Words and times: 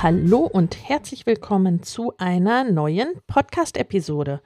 Hallo 0.00 0.42
und 0.42 0.88
herzlich 0.88 1.26
willkommen 1.26 1.82
zu 1.82 2.12
einer 2.18 2.62
neuen 2.62 3.20
Podcast-Episode. 3.26 4.40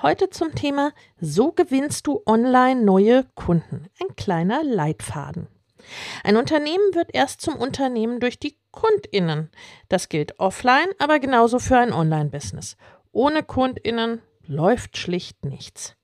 Heute 0.00 0.30
zum 0.30 0.54
Thema 0.54 0.92
So 1.20 1.52
gewinnst 1.52 2.06
du 2.06 2.22
online 2.24 2.82
neue 2.82 3.26
Kunden. 3.34 3.84
Ein 4.00 4.16
kleiner 4.16 4.64
Leitfaden. 4.64 5.48
Ein 6.22 6.38
Unternehmen 6.38 6.94
wird 6.94 7.10
erst 7.12 7.42
zum 7.42 7.56
Unternehmen 7.56 8.18
durch 8.18 8.38
die 8.38 8.56
KundInnen. 8.70 9.50
Das 9.90 10.08
gilt 10.08 10.40
offline, 10.40 10.88
aber 10.98 11.18
genauso 11.18 11.58
für 11.58 11.76
ein 11.76 11.92
Online-Business. 11.92 12.78
Ohne 13.12 13.42
KundInnen 13.42 14.22
läuft 14.46 14.96
schlicht 14.96 15.44
nichts. 15.44 15.96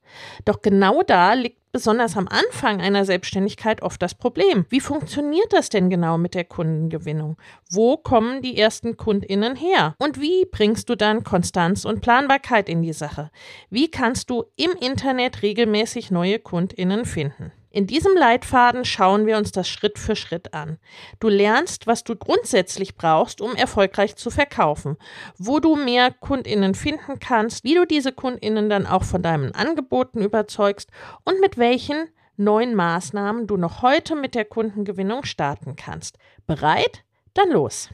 Doch 0.44 0.62
genau 0.62 1.02
da 1.02 1.34
liegt 1.34 1.60
besonders 1.72 2.16
am 2.16 2.28
Anfang 2.28 2.80
einer 2.80 3.04
Selbstständigkeit 3.04 3.82
oft 3.82 4.02
das 4.02 4.14
Problem. 4.14 4.66
Wie 4.68 4.80
funktioniert 4.80 5.52
das 5.52 5.68
denn 5.68 5.90
genau 5.90 6.18
mit 6.18 6.34
der 6.34 6.44
Kundengewinnung? 6.44 7.36
Wo 7.70 7.96
kommen 7.96 8.42
die 8.42 8.58
ersten 8.58 8.96
Kundinnen 8.96 9.56
her? 9.56 9.94
Und 9.98 10.20
wie 10.20 10.46
bringst 10.50 10.88
du 10.88 10.96
dann 10.96 11.24
Konstanz 11.24 11.84
und 11.84 12.00
Planbarkeit 12.00 12.68
in 12.68 12.82
die 12.82 12.92
Sache? 12.92 13.30
Wie 13.70 13.90
kannst 13.90 14.30
du 14.30 14.44
im 14.56 14.72
Internet 14.80 15.42
regelmäßig 15.42 16.10
neue 16.10 16.38
Kundinnen 16.38 17.04
finden? 17.04 17.52
In 17.72 17.86
diesem 17.86 18.16
Leitfaden 18.16 18.84
schauen 18.84 19.26
wir 19.26 19.36
uns 19.36 19.52
das 19.52 19.68
Schritt 19.68 19.98
für 19.98 20.16
Schritt 20.16 20.54
an. 20.54 20.78
Du 21.20 21.28
lernst, 21.28 21.86
was 21.86 22.02
du 22.02 22.16
grundsätzlich 22.16 22.96
brauchst, 22.96 23.40
um 23.40 23.54
erfolgreich 23.54 24.16
zu 24.16 24.30
verkaufen, 24.30 24.96
wo 25.38 25.60
du 25.60 25.76
mehr 25.76 26.10
Kundinnen 26.10 26.74
finden 26.74 27.20
kannst, 27.20 27.62
wie 27.62 27.74
du 27.74 27.86
diese 27.86 28.12
Kundinnen 28.12 28.68
dann 28.68 28.86
auch 28.86 29.04
von 29.04 29.22
deinen 29.22 29.54
Angeboten 29.54 30.20
überzeugst 30.20 30.90
und 31.24 31.40
mit 31.40 31.58
welchen 31.58 32.08
neuen 32.36 32.74
Maßnahmen 32.74 33.46
du 33.46 33.56
noch 33.56 33.82
heute 33.82 34.16
mit 34.16 34.34
der 34.34 34.46
Kundengewinnung 34.46 35.24
starten 35.24 35.76
kannst. 35.76 36.18
Bereit? 36.48 37.04
Dann 37.34 37.50
los. 37.50 37.90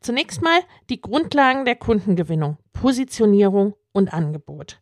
Zunächst 0.00 0.42
mal 0.42 0.60
die 0.90 1.00
Grundlagen 1.00 1.64
der 1.64 1.76
Kundengewinnung, 1.76 2.58
Positionierung 2.72 3.74
und 3.92 4.12
Angebot. 4.12 4.80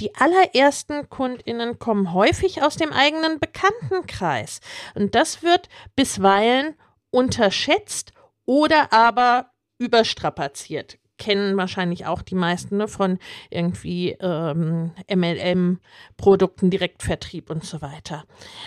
Die 0.00 0.14
allerersten 0.14 1.08
Kundinnen 1.08 1.78
kommen 1.78 2.12
häufig 2.12 2.62
aus 2.62 2.76
dem 2.76 2.92
eigenen 2.92 3.38
Bekanntenkreis 3.38 4.60
und 4.94 5.14
das 5.14 5.42
wird 5.42 5.68
bisweilen 5.94 6.74
unterschätzt 7.10 8.12
oder 8.46 8.92
aber 8.92 9.50
überstrapaziert 9.78 10.98
kennen 11.18 11.56
wahrscheinlich 11.56 12.06
auch 12.06 12.22
die 12.22 12.34
meisten 12.34 12.76
ne, 12.76 12.88
von 12.88 13.18
irgendwie 13.50 14.16
ähm, 14.20 14.92
MLM-Produkten, 15.12 16.70
Direktvertrieb 16.70 17.50
und 17.50 17.64
so 17.64 17.80
weiter. 17.82 18.24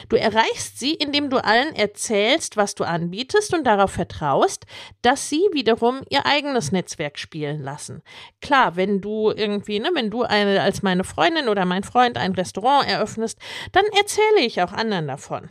Du 0.10 0.16
erreichst 0.16 0.80
sie, 0.80 0.94
indem 0.94 1.30
du 1.30 1.44
allen 1.44 1.76
erzählst, 1.76 2.58
was 2.58 2.76
du 2.76 2.84
anbietest 2.84 3.54
und 3.54 3.66
darauf 3.66 3.92
vertraust, 3.92 4.66
dass 5.02 5.30
sie 5.30 5.42
wiederum 5.52 6.02
ihr 6.10 6.26
eigenes 6.26 6.72
Netzwerk 6.72 7.20
spielen 7.20 7.62
lassen. 7.62 8.02
Klar, 8.42 8.76
wenn 8.76 9.02
du 9.02 9.32
irgendwie, 9.32 9.80
ne, 9.80 9.90
wenn 9.94 10.10
du 10.10 10.24
eine, 10.24 10.62
als 10.62 10.82
meine 10.82 11.04
Freundin 11.04 11.50
oder 11.50 11.66
mein 11.66 11.84
Freund 11.84 12.18
ein 12.18 12.34
Restaurant 12.34 12.88
eröffnest, 12.88 13.40
dann 13.72 13.86
erzähle 13.98 14.42
ich 14.46 14.62
auch 14.62 14.72
anderen 14.72 15.08
davon. 15.08 15.50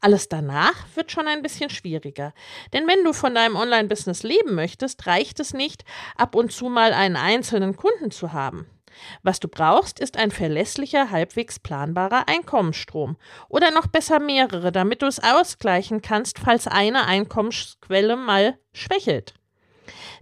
Alles 0.00 0.28
danach 0.28 0.74
wird 0.94 1.12
schon 1.12 1.28
ein 1.28 1.42
bisschen 1.42 1.70
schwieriger. 1.70 2.32
Denn 2.72 2.86
wenn 2.86 3.04
du 3.04 3.12
von 3.12 3.34
deinem 3.34 3.56
Online-Business 3.56 4.22
leben 4.22 4.54
möchtest, 4.54 5.06
reicht 5.06 5.40
es 5.40 5.54
nicht, 5.54 5.84
ab 6.16 6.34
und 6.34 6.52
zu 6.52 6.68
mal 6.68 6.92
einen 6.92 7.16
einzelnen 7.16 7.76
Kunden 7.76 8.10
zu 8.10 8.32
haben. 8.32 8.66
Was 9.22 9.40
du 9.40 9.48
brauchst, 9.48 10.00
ist 10.00 10.16
ein 10.16 10.30
verlässlicher, 10.30 11.10
halbwegs 11.10 11.58
planbarer 11.58 12.28
Einkommensstrom. 12.28 13.16
Oder 13.48 13.70
noch 13.70 13.86
besser 13.86 14.18
mehrere, 14.18 14.72
damit 14.72 15.02
du 15.02 15.06
es 15.06 15.22
ausgleichen 15.22 16.02
kannst, 16.02 16.38
falls 16.38 16.66
eine 16.66 17.06
Einkommensquelle 17.06 18.16
mal 18.16 18.58
schwächelt. 18.72 19.34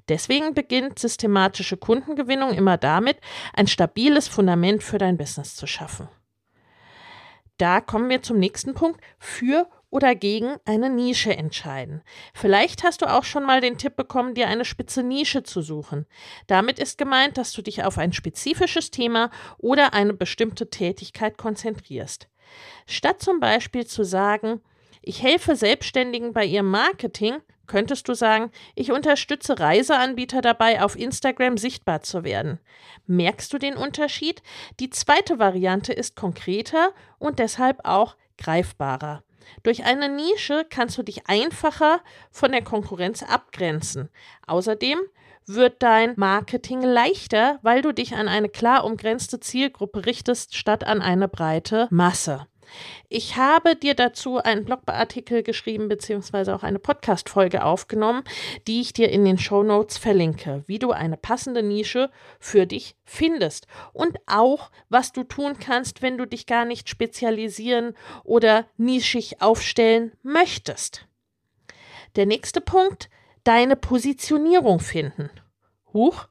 Deswegen 0.08 0.54
beginnt 0.54 0.98
systematische 0.98 1.76
Kundengewinnung 1.76 2.52
immer 2.52 2.76
damit, 2.76 3.18
ein 3.54 3.66
stabiles 3.66 4.28
Fundament 4.28 4.82
für 4.82 4.98
dein 4.98 5.16
Business 5.16 5.56
zu 5.56 5.66
schaffen 5.66 6.08
da 7.58 7.80
kommen 7.80 8.08
wir 8.10 8.22
zum 8.22 8.38
nächsten 8.38 8.74
Punkt. 8.74 9.00
Für 9.18 9.68
oder 9.90 10.14
gegen 10.14 10.56
eine 10.64 10.90
Nische 10.90 11.34
entscheiden. 11.34 12.02
Vielleicht 12.34 12.82
hast 12.82 13.02
du 13.02 13.06
auch 13.06 13.24
schon 13.24 13.44
mal 13.44 13.60
den 13.60 13.78
Tipp 13.78 13.96
bekommen, 13.96 14.34
dir 14.34 14.48
eine 14.48 14.64
spitze 14.64 15.02
Nische 15.02 15.42
zu 15.42 15.62
suchen. 15.62 16.06
Damit 16.46 16.78
ist 16.78 16.98
gemeint, 16.98 17.38
dass 17.38 17.52
du 17.52 17.62
dich 17.62 17.84
auf 17.84 17.96
ein 17.96 18.12
spezifisches 18.12 18.90
Thema 18.90 19.30
oder 19.58 19.94
eine 19.94 20.12
bestimmte 20.12 20.68
Tätigkeit 20.68 21.38
konzentrierst. 21.38 22.28
Statt 22.86 23.22
zum 23.22 23.40
Beispiel 23.40 23.86
zu 23.86 24.04
sagen, 24.04 24.60
ich 25.02 25.22
helfe 25.22 25.56
Selbstständigen 25.56 26.32
bei 26.32 26.44
ihrem 26.44 26.70
Marketing, 26.70 27.36
könntest 27.66 28.08
du 28.08 28.14
sagen, 28.14 28.50
ich 28.74 28.92
unterstütze 28.92 29.58
Reiseanbieter 29.58 30.40
dabei, 30.40 30.82
auf 30.82 30.96
Instagram 30.96 31.56
sichtbar 31.56 32.02
zu 32.02 32.24
werden. 32.24 32.60
Merkst 33.06 33.52
du 33.52 33.58
den 33.58 33.76
Unterschied? 33.76 34.42
Die 34.80 34.90
zweite 34.90 35.38
Variante 35.38 35.92
ist 35.92 36.16
konkreter 36.16 36.90
und 37.18 37.38
deshalb 37.38 37.80
auch 37.84 38.16
greifbarer. 38.38 39.22
Durch 39.62 39.84
eine 39.84 40.08
Nische 40.08 40.66
kannst 40.68 40.98
du 40.98 41.02
dich 41.02 41.28
einfacher 41.28 42.00
von 42.30 42.52
der 42.52 42.62
Konkurrenz 42.62 43.22
abgrenzen. 43.22 44.10
Außerdem 44.46 44.98
wird 45.46 45.82
dein 45.82 46.14
Marketing 46.16 46.82
leichter, 46.82 47.58
weil 47.62 47.82
du 47.82 47.92
dich 47.92 48.14
an 48.14 48.28
eine 48.28 48.48
klar 48.48 48.84
umgrenzte 48.84 49.38
Zielgruppe 49.38 50.04
richtest, 50.06 50.56
statt 50.56 50.84
an 50.84 51.00
eine 51.00 51.28
breite 51.28 51.86
Masse. 51.90 52.46
Ich 53.08 53.36
habe 53.36 53.76
dir 53.76 53.94
dazu 53.94 54.38
einen 54.38 54.64
Blogartikel 54.64 55.42
geschrieben, 55.42 55.88
beziehungsweise 55.88 56.54
auch 56.54 56.62
eine 56.62 56.78
Podcast-Folge 56.78 57.64
aufgenommen, 57.64 58.24
die 58.66 58.80
ich 58.80 58.92
dir 58.92 59.10
in 59.10 59.24
den 59.24 59.38
Show 59.38 59.62
Notes 59.62 59.98
verlinke, 59.98 60.64
wie 60.66 60.78
du 60.78 60.90
eine 60.90 61.16
passende 61.16 61.62
Nische 61.62 62.10
für 62.38 62.66
dich 62.66 62.96
findest 63.04 63.66
und 63.92 64.18
auch, 64.26 64.70
was 64.88 65.12
du 65.12 65.24
tun 65.24 65.58
kannst, 65.58 66.02
wenn 66.02 66.18
du 66.18 66.26
dich 66.26 66.46
gar 66.46 66.64
nicht 66.64 66.88
spezialisieren 66.88 67.94
oder 68.24 68.66
nischig 68.76 69.40
aufstellen 69.40 70.12
möchtest. 70.22 71.06
Der 72.16 72.26
nächste 72.26 72.60
Punkt, 72.60 73.10
deine 73.44 73.76
Positionierung 73.76 74.80
finden. 74.80 75.30
Huch, 75.92 76.26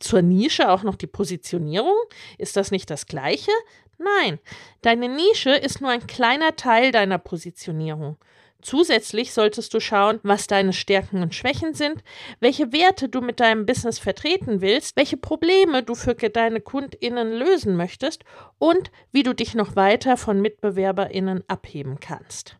zur 0.00 0.22
Nische 0.22 0.70
auch 0.70 0.82
noch 0.82 0.96
die 0.96 1.06
Positionierung? 1.06 1.96
Ist 2.38 2.56
das 2.56 2.70
nicht 2.70 2.90
das 2.90 3.06
gleiche? 3.06 3.52
Nein, 3.98 4.38
deine 4.82 5.08
Nische 5.08 5.50
ist 5.50 5.80
nur 5.80 5.90
ein 5.90 6.06
kleiner 6.06 6.56
Teil 6.56 6.90
deiner 6.90 7.18
Positionierung. 7.18 8.16
Zusätzlich 8.62 9.32
solltest 9.32 9.72
du 9.72 9.80
schauen, 9.80 10.20
was 10.22 10.46
deine 10.46 10.72
Stärken 10.72 11.22
und 11.22 11.34
Schwächen 11.34 11.74
sind, 11.74 12.02
welche 12.40 12.72
Werte 12.72 13.08
du 13.08 13.20
mit 13.20 13.40
deinem 13.40 13.64
Business 13.64 13.98
vertreten 13.98 14.60
willst, 14.60 14.96
welche 14.96 15.16
Probleme 15.16 15.82
du 15.82 15.94
für 15.94 16.14
deine 16.14 16.60
Kundinnen 16.60 17.32
lösen 17.32 17.76
möchtest 17.76 18.24
und 18.58 18.90
wie 19.12 19.22
du 19.22 19.34
dich 19.34 19.54
noch 19.54 19.76
weiter 19.76 20.16
von 20.16 20.42
Mitbewerberinnen 20.42 21.42
abheben 21.48 22.00
kannst. 22.00 22.56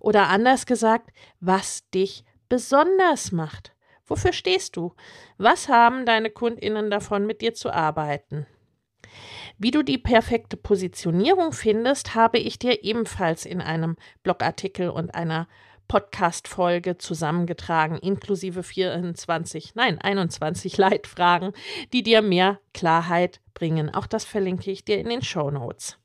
Oder 0.00 0.28
anders 0.28 0.66
gesagt, 0.66 1.10
was 1.40 1.88
dich 1.90 2.24
besonders 2.48 3.30
macht. 3.30 3.72
Wofür 4.10 4.32
stehst 4.32 4.74
du? 4.76 4.92
Was 5.38 5.68
haben 5.68 6.04
deine 6.04 6.30
Kundinnen 6.30 6.90
davon, 6.90 7.26
mit 7.26 7.42
dir 7.42 7.54
zu 7.54 7.70
arbeiten? 7.70 8.44
Wie 9.56 9.70
du 9.70 9.84
die 9.84 9.98
perfekte 9.98 10.56
Positionierung 10.56 11.52
findest, 11.52 12.16
habe 12.16 12.38
ich 12.38 12.58
dir 12.58 12.82
ebenfalls 12.82 13.46
in 13.46 13.60
einem 13.60 13.96
Blogartikel 14.24 14.90
und 14.90 15.14
einer 15.14 15.46
Podcast-Folge 15.86 16.98
zusammengetragen, 16.98 17.98
inklusive 17.98 18.64
24, 18.64 19.76
nein, 19.76 20.00
21 20.00 20.76
Leitfragen, 20.76 21.52
die 21.92 22.02
dir 22.02 22.20
mehr 22.20 22.58
Klarheit 22.74 23.40
bringen. 23.54 23.94
Auch 23.94 24.08
das 24.08 24.24
verlinke 24.24 24.72
ich 24.72 24.84
dir 24.84 24.98
in 24.98 25.08
den 25.08 25.22
Show 25.22 25.52
Notes. 25.52 25.98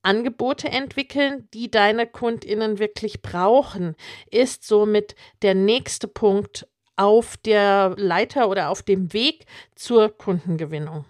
Angebote 0.00 0.68
entwickeln, 0.68 1.46
die 1.52 1.70
deine 1.70 2.06
KundInnen 2.06 2.78
wirklich 2.78 3.20
brauchen, 3.20 3.96
ist 4.30 4.64
somit 4.64 5.14
der 5.42 5.54
nächste 5.54 6.08
Punkt 6.08 6.66
auf 6.96 7.36
der 7.36 7.94
Leiter 7.96 8.48
oder 8.48 8.70
auf 8.70 8.82
dem 8.82 9.12
Weg 9.12 9.46
zur 9.74 10.16
Kundengewinnung. 10.16 11.04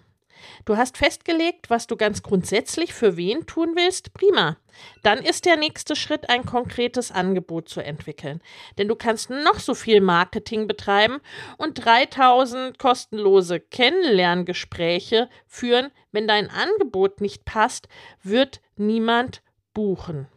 Du 0.65 0.77
hast 0.77 0.97
festgelegt, 0.97 1.69
was 1.69 1.87
du 1.87 1.95
ganz 1.95 2.23
grundsätzlich 2.23 2.93
für 2.93 3.17
wen 3.17 3.45
tun 3.45 3.73
willst. 3.75 4.13
Prima. 4.13 4.57
Dann 5.01 5.19
ist 5.19 5.45
der 5.45 5.57
nächste 5.57 5.95
Schritt, 5.95 6.29
ein 6.29 6.45
konkretes 6.45 7.11
Angebot 7.11 7.69
zu 7.69 7.81
entwickeln. 7.81 8.41
Denn 8.77 8.87
du 8.87 8.95
kannst 8.95 9.29
noch 9.29 9.59
so 9.59 9.75
viel 9.75 10.01
Marketing 10.01 10.67
betreiben 10.67 11.19
und 11.57 11.85
3000 11.85 12.79
kostenlose 12.79 13.59
Kennenlerngespräche 13.59 15.29
führen. 15.47 15.91
Wenn 16.11 16.27
dein 16.27 16.49
Angebot 16.49 17.21
nicht 17.21 17.45
passt, 17.45 17.87
wird 18.23 18.61
niemand 18.75 19.41
buchen. 19.73 20.27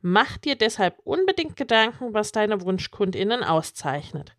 Mach 0.00 0.36
dir 0.38 0.56
deshalb 0.56 0.98
unbedingt 1.04 1.56
Gedanken, 1.56 2.14
was 2.14 2.32
deine 2.32 2.60
Wunschkundinnen 2.62 3.42
auszeichnet. 3.42 4.36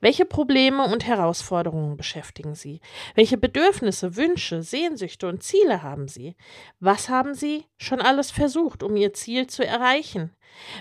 Welche 0.00 0.24
Probleme 0.24 0.84
und 0.84 1.06
Herausforderungen 1.06 1.96
beschäftigen 1.96 2.54
sie? 2.54 2.80
Welche 3.14 3.36
Bedürfnisse, 3.36 4.16
Wünsche, 4.16 4.62
Sehnsüchte 4.62 5.28
und 5.28 5.42
Ziele 5.42 5.82
haben 5.82 6.08
sie? 6.08 6.36
Was 6.80 7.08
haben 7.08 7.34
sie 7.34 7.66
schon 7.76 8.00
alles 8.00 8.30
versucht, 8.30 8.82
um 8.82 8.96
ihr 8.96 9.12
Ziel 9.12 9.46
zu 9.46 9.66
erreichen? 9.66 10.34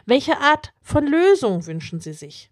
Welche 0.05 0.37
Art 0.37 0.73
von 0.81 1.05
Lösung 1.05 1.65
wünschen 1.65 1.99
sie 1.99 2.13
sich? 2.13 2.51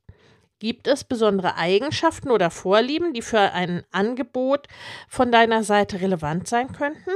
Gibt 0.60 0.88
es 0.88 1.06
besondere 1.06 1.56
Eigenschaften 1.56 2.32
oder 2.32 2.52
Vorlieben, 2.52 3.14
die 3.14 3.22
für 3.22 3.40
ein 3.40 3.84
Angebot 3.92 4.68
von 5.08 5.32
deiner 5.32 5.64
Seite 5.64 6.02
relevant 6.02 6.50
sein 6.50 6.74
könnten? 6.74 7.12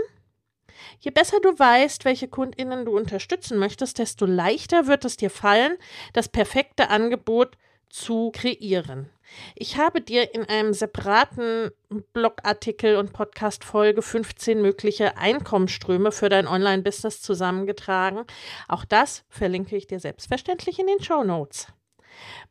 Je 0.99 1.11
besser 1.11 1.39
du 1.41 1.57
weißt, 1.57 2.05
welche 2.05 2.27
Kundinnen 2.27 2.85
du 2.85 2.95
unterstützen 2.95 3.57
möchtest, 3.57 3.99
desto 3.99 4.25
leichter 4.25 4.87
wird 4.87 5.05
es 5.05 5.17
dir 5.17 5.29
fallen, 5.29 5.77
das 6.13 6.29
perfekte 6.29 6.89
Angebot 6.89 7.57
zu 7.89 8.31
kreieren. 8.31 9.09
Ich 9.55 9.77
habe 9.77 10.01
dir 10.01 10.33
in 10.33 10.43
einem 10.45 10.73
separaten 10.73 11.71
Blogartikel 12.13 12.97
und 12.97 13.13
Podcast-Folge 13.13 14.01
15 14.01 14.61
mögliche 14.61 15.17
Einkommensströme 15.17 16.11
für 16.11 16.29
dein 16.29 16.47
Online-Business 16.47 17.21
zusammengetragen. 17.21 18.25
Auch 18.67 18.85
das 18.85 19.23
verlinke 19.29 19.75
ich 19.75 19.87
dir 19.87 19.99
selbstverständlich 19.99 20.79
in 20.79 20.87
den 20.87 21.03
Show 21.03 21.23
Notes. 21.23 21.67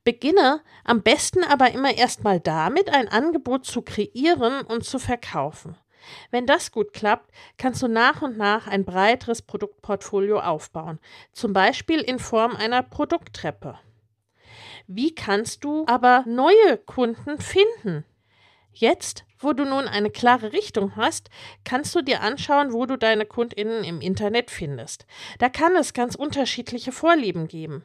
Beginne 0.04 0.60
am 0.84 1.02
besten 1.02 1.44
aber 1.44 1.70
immer 1.70 1.96
erstmal 1.96 2.40
damit, 2.40 2.90
ein 2.90 3.08
Angebot 3.08 3.64
zu 3.64 3.82
kreieren 3.82 4.62
und 4.62 4.84
zu 4.84 4.98
verkaufen. 4.98 5.76
Wenn 6.30 6.46
das 6.46 6.72
gut 6.72 6.92
klappt, 6.92 7.30
kannst 7.58 7.82
du 7.82 7.88
nach 7.88 8.22
und 8.22 8.36
nach 8.36 8.66
ein 8.66 8.84
breiteres 8.84 9.42
Produktportfolio 9.42 10.40
aufbauen, 10.40 10.98
zum 11.32 11.52
Beispiel 11.52 12.00
in 12.00 12.18
Form 12.18 12.56
einer 12.56 12.82
Produkttreppe. 12.82 13.78
Wie 14.86 15.14
kannst 15.14 15.64
du 15.64 15.84
aber 15.86 16.24
neue 16.26 16.76
Kunden 16.86 17.38
finden? 17.38 18.04
Jetzt, 18.72 19.24
wo 19.38 19.52
du 19.52 19.64
nun 19.64 19.86
eine 19.86 20.10
klare 20.10 20.52
Richtung 20.52 20.96
hast, 20.96 21.28
kannst 21.64 21.94
du 21.94 22.02
dir 22.02 22.22
anschauen, 22.22 22.72
wo 22.72 22.86
du 22.86 22.96
deine 22.96 23.26
Kundinnen 23.26 23.84
im 23.84 24.00
Internet 24.00 24.50
findest. 24.50 25.06
Da 25.38 25.48
kann 25.48 25.76
es 25.76 25.92
ganz 25.92 26.14
unterschiedliche 26.14 26.92
Vorlieben 26.92 27.48
geben. 27.48 27.84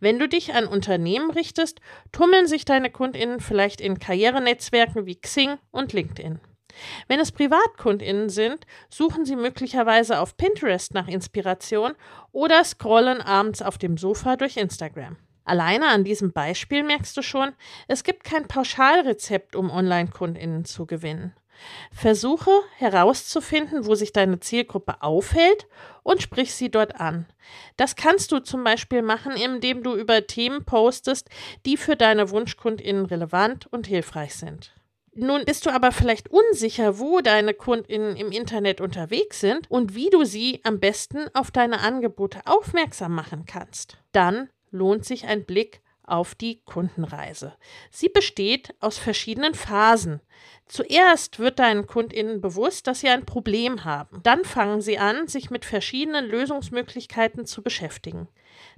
Wenn 0.00 0.18
du 0.18 0.28
dich 0.28 0.54
an 0.54 0.66
Unternehmen 0.66 1.30
richtest, 1.30 1.80
tummeln 2.12 2.46
sich 2.46 2.64
deine 2.64 2.90
Kundinnen 2.90 3.40
vielleicht 3.40 3.80
in 3.80 3.98
Karrierenetzwerken 3.98 5.04
wie 5.06 5.16
Xing 5.16 5.58
und 5.70 5.92
LinkedIn. 5.92 6.40
Wenn 7.08 7.20
es 7.20 7.32
Privatkundinnen 7.32 8.28
sind, 8.28 8.66
suchen 8.88 9.24
sie 9.24 9.36
möglicherweise 9.36 10.20
auf 10.20 10.36
Pinterest 10.36 10.94
nach 10.94 11.08
Inspiration 11.08 11.94
oder 12.32 12.64
scrollen 12.64 13.20
abends 13.20 13.62
auf 13.62 13.78
dem 13.78 13.96
Sofa 13.96 14.36
durch 14.36 14.56
Instagram. 14.56 15.16
Alleine 15.44 15.88
an 15.88 16.04
diesem 16.04 16.32
Beispiel 16.32 16.82
merkst 16.82 17.16
du 17.16 17.22
schon, 17.22 17.52
es 17.86 18.02
gibt 18.02 18.24
kein 18.24 18.48
Pauschalrezept, 18.48 19.54
um 19.56 19.70
Online-Kundinnen 19.70 20.64
zu 20.64 20.86
gewinnen. 20.86 21.34
Versuche 21.92 22.50
herauszufinden, 22.78 23.86
wo 23.86 23.94
sich 23.94 24.12
deine 24.12 24.40
Zielgruppe 24.40 25.02
aufhält 25.02 25.66
und 26.02 26.20
sprich 26.20 26.54
sie 26.54 26.70
dort 26.70 27.00
an. 27.00 27.26
Das 27.76 27.94
kannst 27.94 28.32
du 28.32 28.40
zum 28.40 28.64
Beispiel 28.64 29.02
machen, 29.02 29.32
indem 29.32 29.82
du 29.82 29.94
über 29.94 30.26
Themen 30.26 30.64
postest, 30.64 31.28
die 31.64 31.76
für 31.76 31.96
deine 31.96 32.30
Wunschkundinnen 32.30 33.06
relevant 33.06 33.66
und 33.66 33.86
hilfreich 33.86 34.34
sind. 34.34 34.74
Nun 35.16 35.44
bist 35.44 35.64
du 35.64 35.70
aber 35.70 35.92
vielleicht 35.92 36.28
unsicher, 36.30 36.98
wo 36.98 37.20
deine 37.20 37.54
Kundinnen 37.54 38.16
im 38.16 38.32
Internet 38.32 38.80
unterwegs 38.80 39.40
sind 39.40 39.70
und 39.70 39.94
wie 39.94 40.10
du 40.10 40.24
sie 40.24 40.60
am 40.64 40.80
besten 40.80 41.28
auf 41.34 41.52
deine 41.52 41.80
Angebote 41.80 42.40
aufmerksam 42.46 43.14
machen 43.14 43.44
kannst. 43.46 43.98
Dann 44.12 44.50
lohnt 44.70 45.04
sich 45.04 45.26
ein 45.26 45.44
Blick 45.44 45.82
auf 46.06 46.34
die 46.34 46.60
Kundenreise. 46.64 47.54
Sie 47.90 48.08
besteht 48.08 48.74
aus 48.80 48.98
verschiedenen 48.98 49.54
Phasen. 49.54 50.20
Zuerst 50.66 51.38
wird 51.38 51.58
deinen 51.58 51.86
Kundinnen 51.86 52.40
bewusst, 52.40 52.86
dass 52.86 53.00
sie 53.00 53.08
ein 53.08 53.24
Problem 53.24 53.84
haben. 53.84 54.20
Dann 54.22 54.44
fangen 54.44 54.80
sie 54.80 54.98
an, 54.98 55.28
sich 55.28 55.50
mit 55.50 55.64
verschiedenen 55.64 56.26
Lösungsmöglichkeiten 56.26 57.46
zu 57.46 57.62
beschäftigen. 57.62 58.28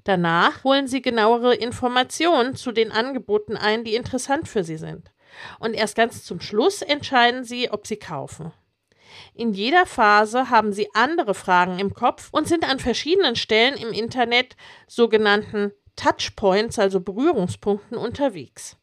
Danach 0.05 0.65
holen 0.65 0.87
sie 0.87 1.03
genauere 1.03 1.55
Informationen 1.55 2.55
zu 2.55 2.73
den 2.73 2.93
Angeboten 2.93 3.56
ein, 3.56 3.85
die 3.85 3.94
interessant 3.94 4.49
für 4.49 4.62
sie 4.62 4.77
sind. 4.77 5.11
Und 5.58 5.75
erst 5.75 5.96
ganz 5.96 6.25
zum 6.25 6.40
Schluss 6.40 6.82
entscheiden 6.82 7.44
sie, 7.44 7.70
ob 7.70 7.87
sie 7.87 7.96
kaufen. 7.96 8.52
In 9.34 9.52
jeder 9.52 9.87
Phase 9.87 10.50
haben 10.50 10.73
sie 10.73 10.88
andere 10.94 11.34
Fragen 11.34 11.78
im 11.78 11.94
Kopf 11.94 12.28
und 12.32 12.49
sind 12.49 12.69
an 12.69 12.78
verschiedenen 12.78 13.37
Stellen 13.37 13.75
im 13.76 13.93
Internet 13.93 14.56
sogenannten 14.87 15.73
Touchpoints, 15.96 16.78
also 16.78 17.00
Berührungspunkten 17.00 17.96
unterwegs. 17.96 18.76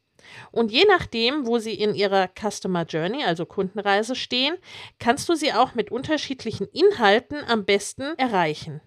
Und 0.50 0.72
je 0.72 0.84
nachdem, 0.88 1.46
wo 1.46 1.58
sie 1.58 1.74
in 1.74 1.94
ihrer 1.94 2.28
Customer 2.28 2.84
Journey, 2.84 3.24
also 3.24 3.46
Kundenreise 3.46 4.14
stehen, 4.14 4.56
kannst 4.98 5.28
du 5.28 5.34
sie 5.34 5.52
auch 5.52 5.74
mit 5.74 5.90
unterschiedlichen 5.90 6.66
Inhalten 6.68 7.38
am 7.46 7.64
besten 7.64 8.14
erreichen. 8.16 8.80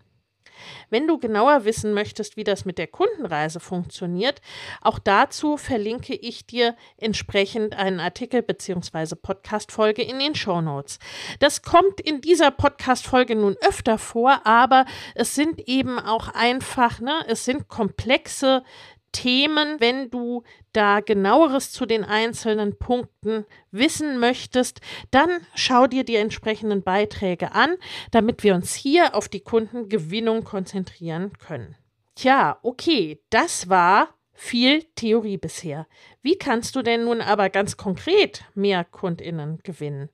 Wenn 0.90 1.08
du 1.08 1.18
genauer 1.18 1.66
wissen 1.66 1.94
möchtest, 1.94 2.38
wie 2.38 2.44
das 2.44 2.66
mit 2.66 2.78
der 2.78 2.88
Kundenreise 2.88 3.60
funktioniert, 3.60 4.42
auch 4.82 5.00
dazu 5.00 5.58
verlinke 5.58 6.16
ich 6.16 6.46
dir 6.46 6.76
entsprechend 6.98 7.76
einen 7.76 8.00
Artikel 8.00 8.42
bzw. 8.42 9.16
Podcast-Folge 9.16 10.02
in 10.02 10.20
den 10.20 10.36
Show 10.36 10.62
Notes. 10.62 11.00
Das 11.40 11.62
kommt 11.62 12.00
in 12.02 12.22
dieser 12.22 12.52
Podcast-Folge 12.52 13.36
nun 13.36 13.56
öfter 13.62 13.98
vor, 13.98 14.42
aber 14.46 14.86
es 15.16 15.36
sind 15.36 15.68
eben 15.68 16.00
auch 16.00 16.30
einfach, 16.30 17.00
ne, 17.00 17.24
es 17.28 17.46
sind 17.46 17.68
komplexe 17.68 18.64
Themen, 19.12 19.80
wenn 19.80 20.10
du 20.10 20.44
da 20.74 21.00
genaueres 21.00 21.72
zu 21.72 21.86
den 21.86 22.04
einzelnen 22.04 22.78
Punkten 22.78 23.46
wissen 23.72 24.20
möchtest, 24.20 24.82
dann 25.12 25.30
schau 25.56 25.88
dir 25.88 26.04
die 26.04 26.16
entsprechenden 26.16 26.84
Beiträge 26.84 27.52
an, 27.54 27.76
damit 28.12 28.44
wir 28.44 28.56
uns 28.56 28.74
hier 28.74 29.16
auf 29.16 29.28
die 29.28 29.42
Kundengewinnung 29.42 30.44
konzentrieren 30.44 31.34
können. 31.40 31.76
Tja, 32.16 32.60
okay, 32.64 33.22
das 33.30 33.70
war 33.70 34.10
viel 34.38 34.84
Theorie 34.96 35.38
bisher. 35.38 35.88
Wie 36.22 36.38
kannst 36.38 36.76
du 36.76 36.84
denn 36.84 37.06
nun 37.06 37.22
aber 37.22 37.50
ganz 37.50 37.76
konkret 37.76 38.44
mehr 38.54 38.84
Kundinnen 38.86 39.60
gewinnen? 39.64 40.10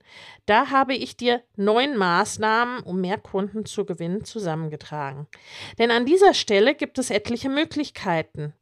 Da 0.45 0.69
habe 0.69 0.95
ich 0.95 1.17
dir 1.17 1.43
neun 1.57 1.97
Maßnahmen, 1.97 2.83
um 2.83 3.01
mehr 3.01 3.17
Kunden 3.17 3.65
zu 3.65 3.85
gewinnen, 3.85 4.23
zusammengetragen. 4.23 5.27
Denn 5.77 5.91
an 5.91 6.05
dieser 6.05 6.33
Stelle 6.33 6.73
gibt 6.73 6.97
es 6.99 7.09
etliche 7.09 7.49
Möglichkeiten. 7.49 8.53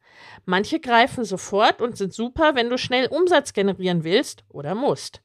Manche 0.45 0.79
greifen 0.79 1.23
sofort 1.23 1.81
und 1.81 1.97
sind 1.97 2.13
super, 2.13 2.55
wenn 2.55 2.69
du 2.69 2.77
schnell 2.77 3.07
Umsatz 3.07 3.53
generieren 3.53 4.03
willst 4.03 4.43
oder 4.49 4.75
musst. 4.75 5.21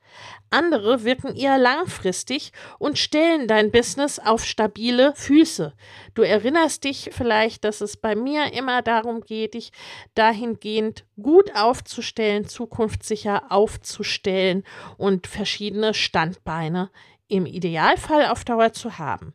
Andere 0.51 1.05
wirken 1.05 1.35
eher 1.35 1.59
langfristig 1.59 2.53
und 2.79 2.99
stellen 2.99 3.49
dein 3.49 3.71
Business 3.71 4.19
auf 4.19 4.45
stabile 4.45 5.15
Füße. 5.15 5.75
Du 6.15 6.23
erinnerst 6.23 6.85
dich 6.85 7.11
vielleicht, 7.13 7.65
dass 7.65 7.81
es 7.81 7.97
bei 7.97 8.15
mir 8.15 8.53
immer 8.53 8.83
darum 8.83 9.23
geht, 9.23 9.55
dich 9.55 9.73
dahingehend 10.15 11.05
gut 11.21 11.55
aufzustellen, 11.55 12.47
zukunftssicher 12.47 13.51
aufzustellen 13.51 14.65
und 14.97 15.27
verschiedene 15.27 15.95
Standbeine 15.95 16.91
im 17.29 17.47
Idealfall 17.47 18.27
auf 18.27 18.45
Dauer 18.45 18.73
zu 18.73 18.99
haben. 18.99 19.35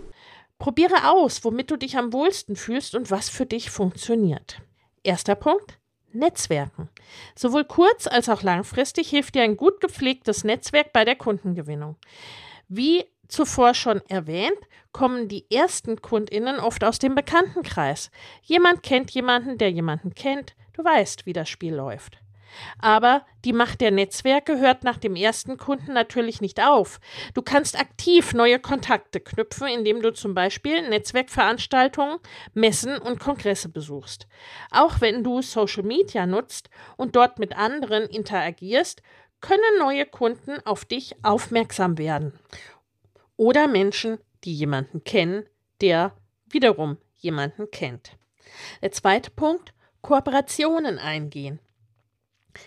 Probiere 0.61 1.09
aus, 1.09 1.43
womit 1.43 1.71
du 1.71 1.75
dich 1.75 1.97
am 1.97 2.13
wohlsten 2.13 2.55
fühlst 2.55 2.93
und 2.93 3.09
was 3.09 3.29
für 3.29 3.47
dich 3.47 3.71
funktioniert. 3.71 4.61
Erster 5.01 5.33
Punkt. 5.33 5.79
Netzwerken. 6.13 6.87
Sowohl 7.35 7.65
kurz- 7.65 8.05
als 8.05 8.29
auch 8.29 8.43
langfristig 8.43 9.09
hilft 9.09 9.33
dir 9.33 9.41
ein 9.41 9.57
gut 9.57 9.81
gepflegtes 9.81 10.43
Netzwerk 10.43 10.93
bei 10.93 11.03
der 11.03 11.15
Kundengewinnung. 11.15 11.95
Wie 12.67 13.05
zuvor 13.27 13.73
schon 13.73 14.01
erwähnt, 14.07 14.59
kommen 14.91 15.27
die 15.27 15.49
ersten 15.49 15.99
Kundinnen 15.99 16.59
oft 16.59 16.83
aus 16.83 16.99
dem 16.99 17.15
Bekanntenkreis. 17.15 18.11
Jemand 18.43 18.83
kennt 18.83 19.09
jemanden, 19.09 19.57
der 19.57 19.71
jemanden 19.71 20.13
kennt. 20.13 20.55
Du 20.73 20.83
weißt, 20.83 21.25
wie 21.25 21.33
das 21.33 21.49
Spiel 21.49 21.73
läuft. 21.73 22.19
Aber 22.79 23.25
die 23.45 23.53
Macht 23.53 23.81
der 23.81 23.91
Netzwerke 23.91 24.59
hört 24.59 24.83
nach 24.83 24.97
dem 24.97 25.15
ersten 25.15 25.57
Kunden 25.57 25.93
natürlich 25.93 26.41
nicht 26.41 26.61
auf. 26.61 26.99
Du 27.33 27.41
kannst 27.41 27.79
aktiv 27.79 28.33
neue 28.33 28.59
Kontakte 28.59 29.19
knüpfen, 29.19 29.67
indem 29.67 30.01
du 30.01 30.13
zum 30.13 30.33
Beispiel 30.33 30.87
Netzwerkveranstaltungen, 30.89 32.19
Messen 32.53 32.97
und 32.97 33.19
Kongresse 33.19 33.69
besuchst. 33.69 34.27
Auch 34.71 35.01
wenn 35.01 35.23
du 35.23 35.41
Social 35.41 35.83
Media 35.83 36.25
nutzt 36.25 36.69
und 36.97 37.15
dort 37.15 37.39
mit 37.39 37.55
anderen 37.55 38.03
interagierst, 38.03 39.01
können 39.41 39.79
neue 39.79 40.05
Kunden 40.05 40.59
auf 40.65 40.85
dich 40.85 41.15
aufmerksam 41.23 41.97
werden. 41.97 42.33
Oder 43.37 43.67
Menschen, 43.67 44.19
die 44.43 44.53
jemanden 44.53 45.03
kennen, 45.03 45.45
der 45.81 46.15
wiederum 46.47 46.97
jemanden 47.17 47.71
kennt. 47.71 48.17
Der 48.81 48.91
zweite 48.91 49.31
Punkt, 49.31 49.73
Kooperationen 50.01 50.99
eingehen. 50.99 51.59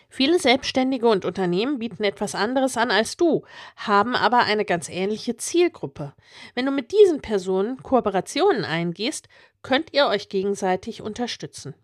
Viele 0.08 0.38
Selbstständige 0.38 1.08
und 1.08 1.24
Unternehmen 1.24 1.78
bieten 1.78 2.04
etwas 2.04 2.34
anderes 2.34 2.76
an 2.76 2.90
als 2.90 3.16
du, 3.16 3.44
haben 3.76 4.14
aber 4.16 4.40
eine 4.40 4.64
ganz 4.64 4.88
ähnliche 4.88 5.36
Zielgruppe. 5.36 6.14
Wenn 6.54 6.66
du 6.66 6.72
mit 6.72 6.92
diesen 6.92 7.20
Personen 7.20 7.82
Kooperationen 7.82 8.64
eingehst, 8.64 9.28
könnt 9.62 9.92
ihr 9.92 10.06
euch 10.06 10.28
gegenseitig 10.28 11.02
unterstützen. 11.02 11.74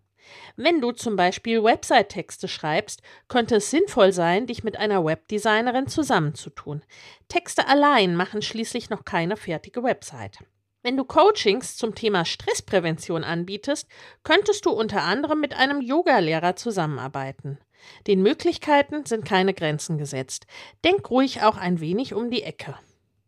Wenn 0.57 0.81
du 0.81 0.93
zum 0.93 1.17
Beispiel 1.17 1.63
Website-Texte 1.63 2.49
schreibst, 2.49 3.03
könnte 3.29 3.57
es 3.57 3.71
sinnvoll 3.71 4.13
sein, 4.13 4.47
dich 4.47 4.63
mit 4.65 4.77
einer 4.77 5.05
Webdesignerin 5.05 5.89
zusammenzutun. 5.89 6.83
Texte 7.29 7.67
allein 7.67 8.15
machen 8.15 8.43
schließlich 8.43 8.91
noch 8.91 9.05
keine 9.05 9.37
fertige 9.37 9.83
Website. 9.83 10.39
Wenn 10.83 10.97
du 10.97 11.05
Coachings 11.05 11.77
zum 11.77 11.95
Thema 11.95 12.25
Stressprävention 12.25 13.23
anbietest, 13.23 13.87
könntest 14.25 14.65
du 14.65 14.71
unter 14.71 15.03
anderem 15.03 15.41
mit 15.41 15.55
einem 15.55 15.83
Yogalehrer 15.83 16.57
zusammenarbeiten. 16.57 17.59
Den 18.07 18.23
Möglichkeiten 18.23 19.05
sind 19.07 19.25
keine 19.25 19.55
Grenzen 19.55 19.99
gesetzt. 19.99 20.47
Denk 20.85 21.11
ruhig 21.11 21.43
auch 21.43 21.57
ein 21.57 21.81
wenig 21.81 22.15
um 22.15 22.31
die 22.31 22.43
Ecke. 22.43 22.77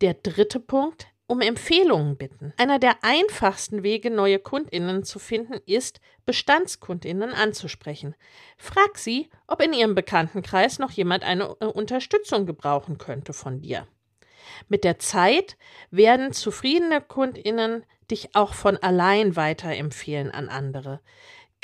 Der 0.01 0.13
dritte 0.13 0.59
Punkt, 0.59 1.07
um 1.27 1.41
Empfehlungen 1.41 2.17
bitten. 2.17 2.53
Einer 2.57 2.79
der 2.79 3.03
einfachsten 3.03 3.83
Wege, 3.83 4.11
neue 4.11 4.39
Kundinnen 4.39 5.03
zu 5.03 5.19
finden, 5.19 5.59
ist, 5.65 5.99
Bestandskundinnen 6.25 7.33
anzusprechen. 7.33 8.15
Frag 8.57 8.97
sie, 8.97 9.29
ob 9.47 9.61
in 9.61 9.73
ihrem 9.73 9.95
Bekanntenkreis 9.95 10.79
noch 10.79 10.91
jemand 10.91 11.23
eine 11.23 11.55
äh, 11.59 11.65
Unterstützung 11.65 12.45
gebrauchen 12.45 12.97
könnte 12.97 13.33
von 13.33 13.61
dir. 13.61 13.87
Mit 14.67 14.83
der 14.83 14.99
Zeit 14.99 15.57
werden 15.89 16.33
zufriedene 16.33 17.01
Kundinnen 17.01 17.85
dich 18.11 18.35
auch 18.35 18.53
von 18.53 18.77
allein 18.77 19.35
weiterempfehlen 19.35 20.31
an 20.31 20.49
andere. 20.49 20.99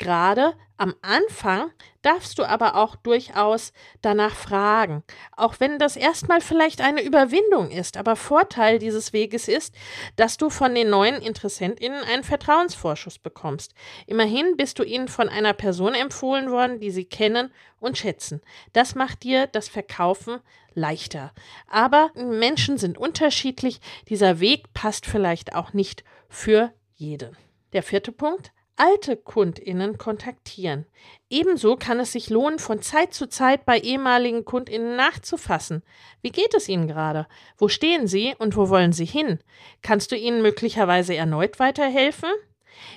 Gerade 0.00 0.54
am 0.78 0.94
Anfang 1.02 1.70
darfst 2.00 2.38
du 2.38 2.44
aber 2.44 2.76
auch 2.76 2.96
durchaus 2.96 3.74
danach 4.00 4.34
fragen, 4.34 5.04
auch 5.36 5.56
wenn 5.60 5.78
das 5.78 5.94
erstmal 5.94 6.40
vielleicht 6.40 6.80
eine 6.80 7.02
Überwindung 7.02 7.70
ist. 7.70 7.98
Aber 7.98 8.16
Vorteil 8.16 8.78
dieses 8.78 9.12
Weges 9.12 9.46
ist, 9.46 9.74
dass 10.16 10.38
du 10.38 10.48
von 10.48 10.74
den 10.74 10.88
neuen 10.88 11.20
Interessentinnen 11.20 12.02
einen 12.02 12.24
Vertrauensvorschuss 12.24 13.18
bekommst. 13.18 13.74
Immerhin 14.06 14.56
bist 14.56 14.78
du 14.78 14.84
ihnen 14.84 15.08
von 15.08 15.28
einer 15.28 15.52
Person 15.52 15.92
empfohlen 15.92 16.50
worden, 16.50 16.80
die 16.80 16.90
sie 16.90 17.04
kennen 17.04 17.52
und 17.78 17.98
schätzen. 17.98 18.40
Das 18.72 18.94
macht 18.94 19.22
dir 19.22 19.48
das 19.48 19.68
Verkaufen 19.68 20.38
leichter. 20.72 21.34
Aber 21.66 22.10
Menschen 22.14 22.78
sind 22.78 22.96
unterschiedlich. 22.96 23.82
Dieser 24.08 24.40
Weg 24.40 24.72
passt 24.72 25.04
vielleicht 25.04 25.54
auch 25.54 25.74
nicht 25.74 26.04
für 26.30 26.72
jeden. 26.94 27.36
Der 27.74 27.82
vierte 27.82 28.12
Punkt 28.12 28.50
alte 28.80 29.18
KundInnen 29.18 29.98
kontaktieren. 29.98 30.86
Ebenso 31.28 31.76
kann 31.76 32.00
es 32.00 32.12
sich 32.12 32.30
lohnen, 32.30 32.58
von 32.58 32.80
Zeit 32.80 33.12
zu 33.12 33.28
Zeit 33.28 33.66
bei 33.66 33.78
ehemaligen 33.78 34.46
KundInnen 34.46 34.96
nachzufassen. 34.96 35.82
Wie 36.22 36.30
geht 36.30 36.54
es 36.54 36.66
Ihnen 36.66 36.88
gerade? 36.88 37.26
Wo 37.58 37.68
stehen 37.68 38.06
Sie 38.06 38.34
und 38.38 38.56
wo 38.56 38.70
wollen 38.70 38.94
Sie 38.94 39.04
hin? 39.04 39.38
Kannst 39.82 40.12
du 40.12 40.16
ihnen 40.16 40.40
möglicherweise 40.40 41.14
erneut 41.14 41.58
weiterhelfen? 41.58 42.30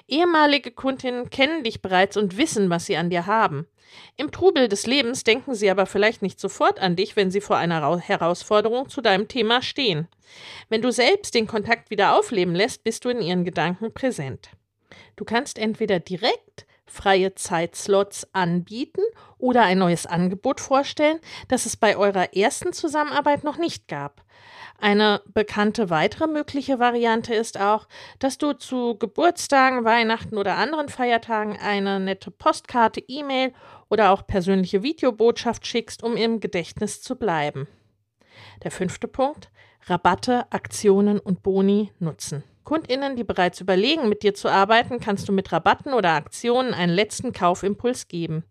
Ehemalige 0.07 0.71
Kundinnen 0.71 1.29
kennen 1.29 1.65
dich 1.65 1.81
bereits 1.81 2.15
und 2.15 2.37
wissen, 2.37 2.69
was 2.69 2.85
sie 2.85 2.95
an 2.95 3.09
dir 3.09 3.25
haben. 3.25 3.67
Im 4.15 4.31
Trubel 4.31 4.69
des 4.69 4.87
Lebens 4.87 5.25
denken 5.25 5.53
sie 5.53 5.69
aber 5.69 5.85
vielleicht 5.85 6.21
nicht 6.21 6.39
sofort 6.39 6.79
an 6.79 6.95
dich, 6.95 7.17
wenn 7.17 7.29
sie 7.29 7.41
vor 7.41 7.57
einer 7.57 7.99
Herausforderung 7.99 8.87
zu 8.87 9.01
deinem 9.01 9.27
Thema 9.27 9.61
stehen. 9.61 10.07
Wenn 10.69 10.81
du 10.81 10.93
selbst 10.93 11.35
den 11.35 11.45
Kontakt 11.45 11.89
wieder 11.89 12.17
aufleben 12.17 12.55
lässt, 12.55 12.85
bist 12.85 13.03
du 13.03 13.09
in 13.09 13.21
ihren 13.21 13.43
Gedanken 13.43 13.93
präsent. 13.93 14.49
Du 15.15 15.25
kannst 15.25 15.57
entweder 15.57 15.99
direkt 15.99 16.65
freie 16.85 17.33
Zeitslots 17.33 18.27
anbieten 18.33 19.01
oder 19.37 19.63
ein 19.63 19.79
neues 19.79 20.05
Angebot 20.05 20.61
vorstellen, 20.61 21.19
das 21.47 21.65
es 21.65 21.75
bei 21.77 21.97
eurer 21.97 22.35
ersten 22.35 22.73
Zusammenarbeit 22.73 23.43
noch 23.43 23.57
nicht 23.57 23.87
gab. 23.87 24.23
Eine 24.79 25.21
bekannte 25.33 25.89
weitere 25.89 26.27
mögliche 26.27 26.77
Variante 26.79 27.33
ist 27.33 27.59
auch, 27.59 27.87
dass 28.19 28.37
du 28.37 28.53
zu 28.53 28.97
Geburtstagen, 28.97 29.85
Weihnachten 29.85 30.37
oder 30.37 30.55
anderen 30.55 30.89
Feiertagen 30.89 31.57
eine 31.57 31.99
nette 31.99 32.31
Postkarte, 32.31 33.01
E-Mail 33.07 33.53
oder 33.89 34.11
auch 34.11 34.27
persönliche 34.27 34.83
Videobotschaft 34.83 35.65
schickst, 35.65 36.03
um 36.03 36.17
im 36.17 36.39
Gedächtnis 36.39 37.01
zu 37.01 37.15
bleiben. 37.15 37.67
Der 38.63 38.71
fünfte 38.71 39.07
Punkt: 39.07 39.51
Rabatte, 39.85 40.51
Aktionen 40.51 41.19
und 41.19 41.43
Boni 41.43 41.91
nutzen. 41.99 42.43
KundInnen, 42.63 43.15
die 43.15 43.23
bereits 43.23 43.61
überlegen, 43.61 44.09
mit 44.09 44.23
dir 44.23 44.33
zu 44.33 44.49
arbeiten, 44.49 44.99
kannst 44.99 45.27
du 45.27 45.33
mit 45.33 45.51
Rabatten 45.51 45.93
oder 45.93 46.11
Aktionen 46.11 46.73
einen 46.73 46.93
letzten 46.93 47.33
Kaufimpuls 47.33 48.07
geben. 48.07 48.43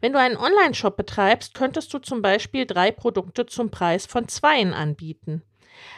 Wenn 0.00 0.12
du 0.12 0.18
einen 0.18 0.36
Online-Shop 0.36 0.96
betreibst, 0.96 1.54
könntest 1.54 1.92
du 1.94 1.98
zum 1.98 2.22
Beispiel 2.22 2.66
drei 2.66 2.90
Produkte 2.90 3.46
zum 3.46 3.70
Preis 3.70 4.06
von 4.06 4.28
zweien 4.28 4.72
anbieten. 4.72 5.42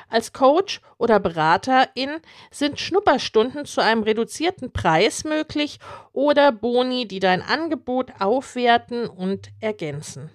Als 0.08 0.32
Coach 0.32 0.80
oder 0.98 1.18
Beraterin 1.18 2.20
sind 2.50 2.78
Schnupperstunden 2.78 3.64
zu 3.64 3.80
einem 3.80 4.02
reduzierten 4.02 4.72
Preis 4.72 5.24
möglich 5.24 5.78
oder 6.12 6.52
Boni, 6.52 7.08
die 7.08 7.20
dein 7.20 7.42
Angebot 7.42 8.12
aufwerten 8.20 9.08
und 9.08 9.48
ergänzen. 9.60 10.30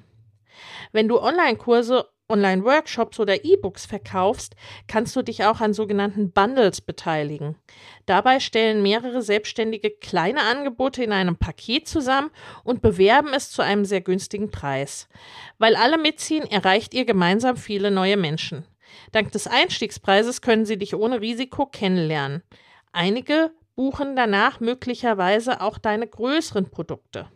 Wenn 0.91 1.07
du 1.07 1.19
Online-Kurse 1.19 2.07
Online-Workshops 2.29 3.19
oder 3.19 3.45
E-Books 3.45 3.85
verkaufst, 3.85 4.55
kannst 4.87 5.15
du 5.15 5.21
dich 5.21 5.45
auch 5.45 5.61
an 5.61 5.73
sogenannten 5.73 6.31
Bundles 6.31 6.81
beteiligen. 6.81 7.55
Dabei 8.05 8.39
stellen 8.39 8.81
mehrere 8.81 9.21
Selbstständige 9.21 9.91
kleine 9.91 10.41
Angebote 10.41 11.03
in 11.03 11.11
einem 11.11 11.37
Paket 11.37 11.87
zusammen 11.87 12.31
und 12.63 12.81
bewerben 12.81 13.33
es 13.33 13.51
zu 13.51 13.61
einem 13.61 13.85
sehr 13.85 14.01
günstigen 14.01 14.51
Preis. 14.51 15.07
Weil 15.57 15.75
alle 15.75 15.97
mitziehen, 15.97 16.45
erreicht 16.45 16.93
ihr 16.93 17.05
gemeinsam 17.05 17.57
viele 17.57 17.91
neue 17.91 18.17
Menschen. 18.17 18.65
Dank 19.11 19.31
des 19.31 19.47
Einstiegspreises 19.47 20.41
können 20.41 20.65
sie 20.65 20.77
dich 20.77 20.95
ohne 20.95 21.21
Risiko 21.21 21.65
kennenlernen. 21.65 22.43
Einige 22.91 23.51
buchen 23.75 24.15
danach 24.15 24.59
möglicherweise 24.59 25.61
auch 25.61 25.77
deine 25.77 26.07
größeren 26.07 26.69
Produkte. 26.69 27.27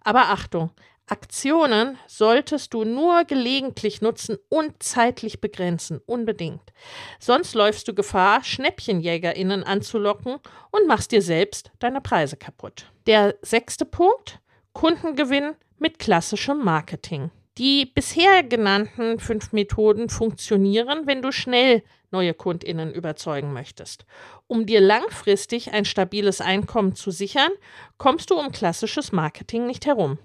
Aber 0.00 0.30
Achtung, 0.30 0.70
Aktionen 1.10 1.98
solltest 2.06 2.74
du 2.74 2.84
nur 2.84 3.24
gelegentlich 3.24 4.00
nutzen 4.02 4.36
und 4.48 4.82
zeitlich 4.82 5.40
begrenzen, 5.40 6.00
unbedingt. 6.06 6.72
Sonst 7.18 7.54
läufst 7.54 7.88
du 7.88 7.94
Gefahr, 7.94 8.44
Schnäppchenjägerinnen 8.44 9.64
anzulocken 9.64 10.36
und 10.70 10.86
machst 10.86 11.12
dir 11.12 11.22
selbst 11.22 11.70
deine 11.78 12.00
Preise 12.00 12.36
kaputt. 12.36 12.86
Der 13.06 13.36
sechste 13.42 13.84
Punkt, 13.84 14.40
Kundengewinn 14.72 15.54
mit 15.78 15.98
klassischem 15.98 16.62
Marketing. 16.62 17.30
Die 17.58 17.86
bisher 17.86 18.44
genannten 18.44 19.18
fünf 19.18 19.52
Methoden 19.52 20.08
funktionieren, 20.08 21.06
wenn 21.06 21.22
du 21.22 21.32
schnell 21.32 21.82
neue 22.10 22.32
Kundinnen 22.32 22.92
überzeugen 22.92 23.52
möchtest. 23.52 24.06
Um 24.46 24.66
dir 24.66 24.80
langfristig 24.80 25.72
ein 25.72 25.84
stabiles 25.84 26.40
Einkommen 26.40 26.94
zu 26.94 27.10
sichern, 27.10 27.50
kommst 27.98 28.30
du 28.30 28.38
um 28.38 28.52
klassisches 28.52 29.12
Marketing 29.12 29.66
nicht 29.66 29.86
herum. 29.86 30.18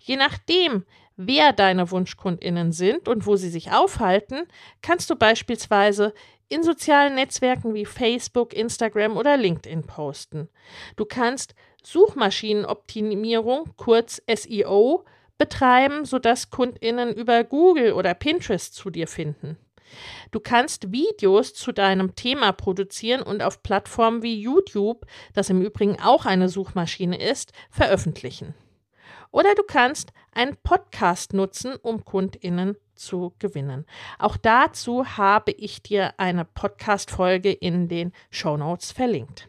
Je 0.00 0.16
nachdem, 0.16 0.84
wer 1.16 1.52
deine 1.52 1.90
Wunschkundinnen 1.90 2.72
sind 2.72 3.08
und 3.08 3.26
wo 3.26 3.36
sie 3.36 3.50
sich 3.50 3.72
aufhalten, 3.72 4.46
kannst 4.80 5.10
du 5.10 5.16
beispielsweise 5.16 6.14
in 6.48 6.62
sozialen 6.62 7.14
Netzwerken 7.14 7.74
wie 7.74 7.86
Facebook, 7.86 8.52
Instagram 8.52 9.16
oder 9.16 9.36
LinkedIn 9.36 9.84
posten. 9.84 10.48
Du 10.96 11.04
kannst 11.04 11.54
Suchmaschinenoptimierung, 11.82 13.70
kurz 13.76 14.22
SEO, 14.32 15.04
betreiben, 15.38 16.04
sodass 16.04 16.50
Kundinnen 16.50 17.14
über 17.14 17.42
Google 17.42 17.94
oder 17.94 18.14
Pinterest 18.14 18.74
zu 18.74 18.90
dir 18.90 19.08
finden. 19.08 19.56
Du 20.30 20.40
kannst 20.40 20.92
Videos 20.92 21.54
zu 21.54 21.72
deinem 21.72 22.14
Thema 22.14 22.52
produzieren 22.52 23.22
und 23.22 23.42
auf 23.42 23.62
Plattformen 23.62 24.22
wie 24.22 24.40
YouTube, 24.40 25.06
das 25.34 25.50
im 25.50 25.60
Übrigen 25.60 26.00
auch 26.00 26.26
eine 26.26 26.48
Suchmaschine 26.48 27.20
ist, 27.20 27.52
veröffentlichen. 27.70 28.54
Oder 29.32 29.54
du 29.54 29.62
kannst 29.64 30.12
einen 30.32 30.56
Podcast 30.56 31.32
nutzen, 31.32 31.74
um 31.82 32.04
Kundinnen 32.04 32.76
zu 32.94 33.34
gewinnen. 33.38 33.86
Auch 34.18 34.36
dazu 34.36 35.16
habe 35.16 35.50
ich 35.52 35.82
dir 35.82 36.14
eine 36.18 36.44
Podcast-Folge 36.44 37.50
in 37.50 37.88
den 37.88 38.12
Show 38.30 38.56
Notes 38.56 38.92
verlinkt. 38.92 39.48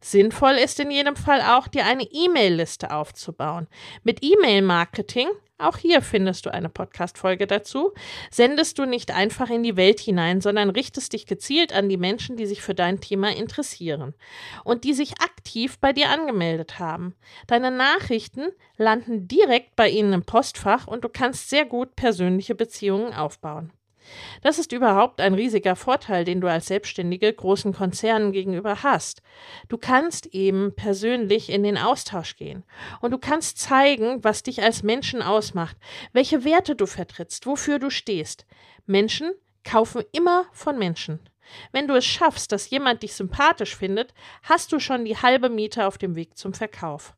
Sinnvoll 0.00 0.54
ist 0.54 0.80
in 0.80 0.90
jedem 0.90 1.16
Fall 1.16 1.40
auch, 1.40 1.68
dir 1.68 1.86
eine 1.86 2.02
E-Mail-Liste 2.02 2.90
aufzubauen. 2.90 3.68
Mit 4.02 4.22
E-Mail-Marketing, 4.22 5.28
auch 5.58 5.76
hier 5.76 6.02
findest 6.02 6.46
du 6.46 6.52
eine 6.52 6.68
Podcast-Folge 6.68 7.46
dazu, 7.46 7.92
sendest 8.30 8.78
du 8.78 8.86
nicht 8.86 9.12
einfach 9.12 9.50
in 9.50 9.62
die 9.62 9.76
Welt 9.76 10.00
hinein, 10.00 10.40
sondern 10.40 10.70
richtest 10.70 11.12
dich 11.12 11.26
gezielt 11.26 11.72
an 11.72 11.88
die 11.88 11.96
Menschen, 11.96 12.36
die 12.36 12.46
sich 12.46 12.60
für 12.60 12.74
dein 12.74 13.00
Thema 13.00 13.34
interessieren 13.34 14.14
und 14.64 14.84
die 14.84 14.94
sich 14.94 15.20
aktiv 15.20 15.78
bei 15.78 15.92
dir 15.92 16.10
angemeldet 16.10 16.78
haben. 16.80 17.14
Deine 17.46 17.70
Nachrichten 17.70 18.48
landen 18.76 19.28
direkt 19.28 19.76
bei 19.76 19.88
ihnen 19.88 20.12
im 20.12 20.24
Postfach 20.24 20.86
und 20.88 21.04
du 21.04 21.08
kannst 21.08 21.50
sehr 21.50 21.64
gut 21.64 21.94
persönliche 21.94 22.54
Beziehungen 22.54 23.14
aufbauen. 23.14 23.72
Das 24.42 24.58
ist 24.58 24.72
überhaupt 24.72 25.20
ein 25.20 25.34
riesiger 25.34 25.76
Vorteil, 25.76 26.24
den 26.24 26.40
du 26.40 26.48
als 26.48 26.66
Selbstständige 26.66 27.32
großen 27.32 27.72
Konzernen 27.72 28.32
gegenüber 28.32 28.82
hast. 28.82 29.22
Du 29.68 29.78
kannst 29.78 30.26
eben 30.26 30.74
persönlich 30.74 31.50
in 31.50 31.62
den 31.62 31.78
Austausch 31.78 32.36
gehen 32.36 32.64
und 33.00 33.10
du 33.10 33.18
kannst 33.18 33.58
zeigen, 33.58 34.22
was 34.22 34.42
dich 34.42 34.62
als 34.62 34.82
Menschen 34.82 35.22
ausmacht, 35.22 35.76
welche 36.12 36.44
Werte 36.44 36.76
du 36.76 36.86
vertrittst, 36.86 37.46
wofür 37.46 37.78
du 37.78 37.90
stehst. 37.90 38.46
Menschen 38.86 39.32
kaufen 39.64 40.02
immer 40.12 40.46
von 40.52 40.78
Menschen. 40.78 41.20
Wenn 41.72 41.88
du 41.88 41.94
es 41.94 42.04
schaffst, 42.04 42.52
dass 42.52 42.70
jemand 42.70 43.02
dich 43.02 43.14
sympathisch 43.14 43.76
findet, 43.76 44.14
hast 44.42 44.72
du 44.72 44.78
schon 44.78 45.04
die 45.04 45.16
halbe 45.16 45.48
Miete 45.48 45.86
auf 45.86 45.98
dem 45.98 46.16
Weg 46.16 46.36
zum 46.36 46.54
Verkauf. 46.54 47.14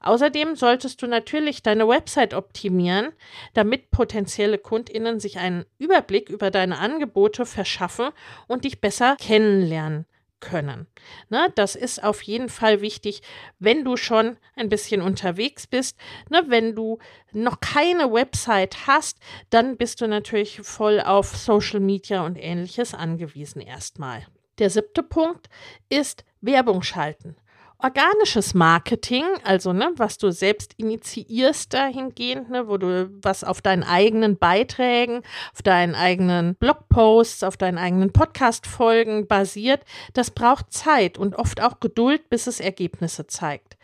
Außerdem 0.00 0.56
solltest 0.56 1.02
du 1.02 1.06
natürlich 1.06 1.62
deine 1.62 1.88
Website 1.88 2.34
optimieren, 2.34 3.12
damit 3.54 3.90
potenzielle 3.90 4.58
Kundinnen 4.58 5.20
sich 5.20 5.38
einen 5.38 5.64
Überblick 5.78 6.28
über 6.28 6.50
deine 6.50 6.78
Angebote 6.78 7.46
verschaffen 7.46 8.10
und 8.46 8.64
dich 8.64 8.80
besser 8.80 9.16
kennenlernen 9.18 10.06
können. 10.40 10.86
Ne, 11.30 11.52
das 11.54 11.74
ist 11.74 12.02
auf 12.02 12.22
jeden 12.22 12.48
Fall 12.48 12.80
wichtig, 12.80 13.22
wenn 13.58 13.84
du 13.84 13.96
schon 13.96 14.36
ein 14.54 14.68
bisschen 14.68 15.02
unterwegs 15.02 15.66
bist. 15.66 15.98
Ne, 16.30 16.44
wenn 16.46 16.74
du 16.74 16.98
noch 17.32 17.60
keine 17.60 18.12
Website 18.12 18.86
hast, 18.86 19.18
dann 19.50 19.76
bist 19.76 20.00
du 20.00 20.06
natürlich 20.08 20.60
voll 20.62 21.00
auf 21.00 21.36
Social 21.36 21.80
Media 21.80 22.24
und 22.24 22.36
ähnliches 22.36 22.94
angewiesen 22.94 23.60
erstmal. 23.60 24.26
Der 24.58 24.70
siebte 24.70 25.02
Punkt 25.02 25.48
ist 25.88 26.24
Werbung 26.40 26.82
schalten. 26.82 27.36
Organisches 27.80 28.54
Marketing, 28.54 29.24
also 29.44 29.72
ne, 29.72 29.92
was 29.94 30.18
du 30.18 30.32
selbst 30.32 30.74
initiierst 30.78 31.72
dahingehend, 31.72 32.50
ne, 32.50 32.66
wo 32.66 32.76
du 32.76 33.08
was 33.22 33.44
auf 33.44 33.62
deinen 33.62 33.84
eigenen 33.84 34.36
Beiträgen, 34.36 35.22
auf 35.52 35.62
deinen 35.62 35.94
eigenen 35.94 36.56
Blogposts, 36.56 37.44
auf 37.44 37.56
deinen 37.56 37.78
eigenen 37.78 38.12
Podcast-Folgen 38.12 39.28
basiert, 39.28 39.84
das 40.12 40.32
braucht 40.32 40.72
Zeit 40.72 41.18
und 41.18 41.36
oft 41.36 41.62
auch 41.62 41.78
Geduld, 41.78 42.28
bis 42.30 42.48
es 42.48 42.58
Ergebnisse 42.58 43.28
zeigt. 43.28 43.76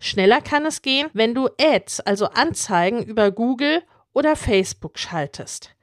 Schneller 0.00 0.40
kann 0.40 0.64
es 0.64 0.80
gehen, 0.80 1.10
wenn 1.12 1.34
du 1.34 1.50
Ads, 1.60 2.00
also 2.00 2.28
Anzeigen 2.28 3.02
über 3.02 3.30
Google 3.30 3.82
oder 4.14 4.34
Facebook 4.34 4.98
schaltest. 4.98 5.76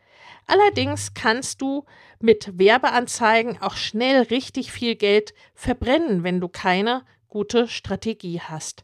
Allerdings 0.48 1.14
kannst 1.14 1.62
du 1.62 1.86
mit 2.20 2.58
Werbeanzeigen 2.58 3.62
auch 3.62 3.76
schnell 3.76 4.24
richtig 4.24 4.72
viel 4.72 4.96
Geld 4.96 5.36
verbrennen, 5.54 6.24
wenn 6.24 6.42
du 6.42 6.48
keine 6.48 7.04
gute 7.30 7.68
Strategie 7.68 8.42
hast. 8.42 8.84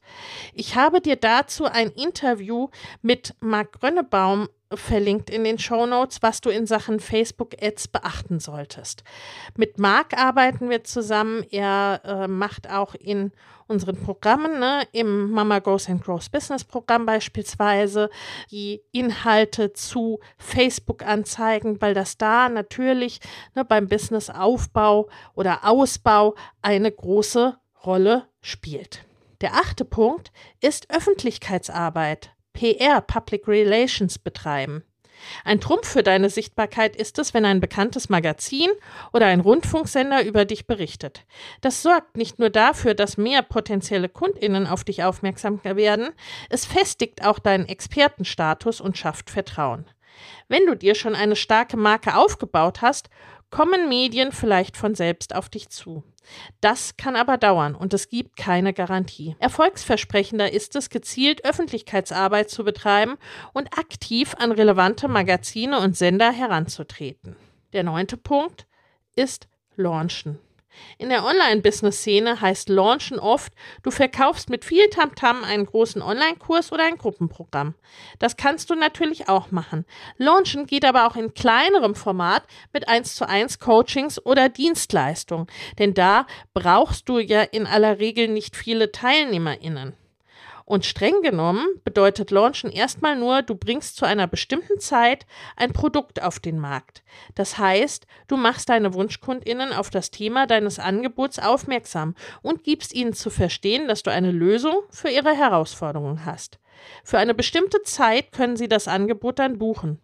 Ich 0.53 0.75
habe 0.75 1.01
dir 1.01 1.15
dazu 1.15 1.65
ein 1.65 1.89
Interview 1.89 2.69
mit 3.01 3.36
Marc 3.39 3.79
Grönnebaum 3.79 4.47
verlinkt 4.73 5.29
in 5.29 5.43
den 5.43 5.60
Show 5.60 5.86
Notes, 5.86 6.21
was 6.21 6.41
du 6.41 6.49
in 6.49 6.65
Sachen 6.65 6.99
Facebook 6.99 7.55
Ads 7.62 7.88
beachten 7.89 8.39
solltest. 8.39 9.03
Mit 9.58 9.77
Marc 9.77 10.17
arbeiten 10.17 10.69
wir 10.69 10.84
zusammen. 10.84 11.43
Er 11.51 12.01
äh, 12.03 12.27
macht 12.27 12.69
auch 12.69 12.95
in 12.95 13.31
unseren 13.67 13.95
Programmen, 13.95 14.60
ne, 14.60 14.84
im 14.91 15.31
Mama 15.31 15.60
Goes 15.60 15.89
and 15.89 16.03
Grows 16.03 16.29
Business 16.29 16.63
Programm 16.63 17.05
beispielsweise, 17.05 18.10
die 18.51 18.81
Inhalte 18.91 19.73
zu 19.73 20.19
Facebook-Anzeigen, 20.38 21.81
weil 21.81 21.93
das 21.93 22.17
da 22.17 22.49
natürlich 22.49 23.19
ne, 23.55 23.65
beim 23.65 23.88
Businessaufbau 23.88 25.10
oder 25.34 25.63
Ausbau 25.63 26.36
eine 26.62 26.91
große 26.91 27.58
Rolle 27.86 28.27
spielt. 28.45 29.05
Der 29.41 29.55
achte 29.55 29.86
Punkt 29.86 30.31
ist 30.62 30.89
Öffentlichkeitsarbeit, 30.89 32.31
PR, 32.53 33.01
Public 33.01 33.47
Relations 33.47 34.17
betreiben. 34.17 34.84
Ein 35.43 35.62
Trumpf 35.62 35.88
für 35.88 36.03
deine 36.03 36.29
Sichtbarkeit 36.29 36.95
ist 36.95 37.19
es, 37.19 37.34
wenn 37.34 37.45
ein 37.45 37.60
bekanntes 37.60 38.10
Magazin 38.10 38.69
oder 39.13 39.25
ein 39.27 39.39
Rundfunksender 39.39 40.23
über 40.25 40.45
dich 40.45 40.67
berichtet. 40.67 41.25
Das 41.62 41.81
sorgt 41.81 42.17
nicht 42.17 42.38
nur 42.38 42.49
dafür, 42.49 42.93
dass 42.93 43.17
mehr 43.17 43.41
potenzielle 43.41 44.10
Kundinnen 44.10 44.67
auf 44.67 44.84
dich 44.84 45.03
aufmerksam 45.03 45.63
werden, 45.63 46.10
es 46.49 46.65
festigt 46.65 47.25
auch 47.25 47.39
deinen 47.39 47.67
Expertenstatus 47.67 48.81
und 48.81 48.97
schafft 48.97 49.29
Vertrauen. 49.29 49.86
Wenn 50.47 50.65
du 50.65 50.75
dir 50.75 50.95
schon 50.95 51.15
eine 51.15 51.36
starke 51.36 51.77
Marke 51.77 52.15
aufgebaut 52.15 52.81
hast, 52.81 53.10
kommen 53.49 53.89
Medien 53.89 54.31
vielleicht 54.31 54.77
von 54.77 54.95
selbst 54.95 55.34
auf 55.36 55.49
dich 55.49 55.69
zu. 55.69 56.03
Das 56.62 56.98
kann 56.98 57.16
aber 57.16 57.38
dauern 57.38 57.76
und 57.76 57.94
es 57.94 58.10
gibt 58.10 58.38
keine 58.38 58.74
Garantie. 58.74 59.36
Erfolgsversprechender 59.40 60.52
ist 60.52 60.76
es, 60.76 60.90
gezielt 60.90 61.46
Öffentlichkeitsarbeit 61.46 62.50
zu 62.50 62.64
betreiben 62.64 63.18
und 63.54 63.78
aktiv 63.78 64.36
an 64.38 64.52
relevante 64.52 65.08
Magazine 65.08 65.80
und 65.80 65.98
Sender 65.98 66.32
heranzutreten. 66.32 67.36
Der 67.74 67.84
neunte 67.84 68.18
Punkt 68.18 68.68
ist 69.16 69.48
Launchen. 69.76 70.40
In 70.98 71.10
der 71.10 71.26
Online-Business-Szene 71.26 72.42
heißt 72.42 72.70
Launchen 72.70 73.20
oft, 73.20 73.54
du 73.84 73.92
verkaufst 73.92 74.50
mit 74.50 74.66
viel 74.66 74.90
Tamtam 74.90 75.42
-Tam 75.42 75.44
einen 75.44 75.66
großen 75.66 76.02
Online-Kurs 76.02 76.72
oder 76.72 76.86
ein 76.86 76.98
Gruppenprogramm. 76.98 77.76
Das 78.20 78.38
kannst 78.38 78.70
du 78.70 78.76
natürlich 78.76 79.30
auch 79.30 79.52
machen. 79.52 79.86
Launchen 80.18 80.66
geht 80.66 80.86
aber 80.86 81.08
auch 81.08 81.16
in 81.16 81.34
kleinerem 81.34 81.96
Format 81.96 82.44
mit 82.74 82.88
1 82.88 83.16
zu 83.16 83.28
1 83.28 83.60
Coachings 83.60 84.24
oder 84.26 84.50
Dienstleistungen, 84.50 85.48
denn 85.80 85.94
da 85.94 86.28
brauchst 86.54 87.10
du 87.10 87.20
ja 87.20 87.42
in 87.42 87.68
aller 87.68 88.00
Regel 88.00 88.28
nicht 88.28 88.56
viele 88.56 88.92
TeilnehmerInnen. 88.92 89.94
Und 90.65 90.84
streng 90.84 91.21
genommen 91.21 91.67
bedeutet 91.84 92.32
Launchen 92.32 92.71
erstmal 92.71 93.15
nur, 93.15 93.43
du 93.43 93.54
bringst 93.54 93.97
zu 93.97 94.06
einer 94.06 94.25
bestimmten 94.25 94.80
Zeit 94.80 95.28
ein 95.56 95.73
Produkt 95.73 96.23
auf 96.23 96.39
den 96.39 96.58
Markt. 96.58 97.04
Das 97.36 97.60
heißt, 97.60 98.08
du 98.28 98.36
machst 98.36 98.69
deine 98.69 98.95
Wunschkundinnen 98.95 99.71
auf 99.71 99.91
das 99.91 100.10
Thema 100.10 100.47
deines 100.47 100.80
Angebots 100.80 101.38
aufmerksam 101.38 102.15
und 102.41 102.63
gibst 102.63 102.95
ihnen 102.95 103.13
zu 103.13 103.30
verstehen, 103.30 103.88
dass 103.88 104.01
du 104.01 104.12
eine 104.12 104.32
Lösung 104.32 104.75
für 104.89 105.10
ihre 105.10 105.36
Herausforderungen 105.36 106.25
hast. 106.25 106.58
Für 107.04 107.19
eine 107.19 107.36
bestimmte 107.36 107.84
Zeit 107.84 108.32
können 108.32 108.58
sie 108.58 108.67
das 108.67 108.88
Angebot 108.88 109.38
dann 109.38 109.60
buchen. 109.60 110.01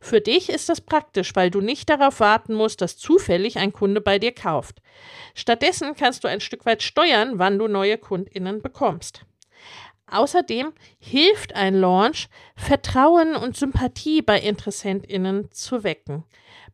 Für 0.00 0.20
dich 0.20 0.48
ist 0.48 0.68
das 0.68 0.80
praktisch, 0.80 1.34
weil 1.34 1.50
du 1.50 1.60
nicht 1.60 1.90
darauf 1.90 2.20
warten 2.20 2.54
musst, 2.54 2.80
dass 2.80 2.96
zufällig 2.96 3.58
ein 3.58 3.72
Kunde 3.72 4.00
bei 4.00 4.20
dir 4.20 4.32
kauft. 4.32 4.80
Stattdessen 5.34 5.94
kannst 5.96 6.22
du 6.22 6.28
ein 6.28 6.40
Stück 6.40 6.64
weit 6.66 6.84
steuern, 6.84 7.40
wann 7.40 7.58
du 7.58 7.66
neue 7.66 7.98
Kundinnen 7.98 8.62
bekommst. 8.62 9.24
Außerdem 10.10 10.72
hilft 10.98 11.54
ein 11.54 11.74
Launch, 11.74 12.28
Vertrauen 12.56 13.36
und 13.36 13.56
Sympathie 13.56 14.22
bei 14.22 14.40
Interessentinnen 14.40 15.50
zu 15.52 15.84
wecken. 15.84 16.24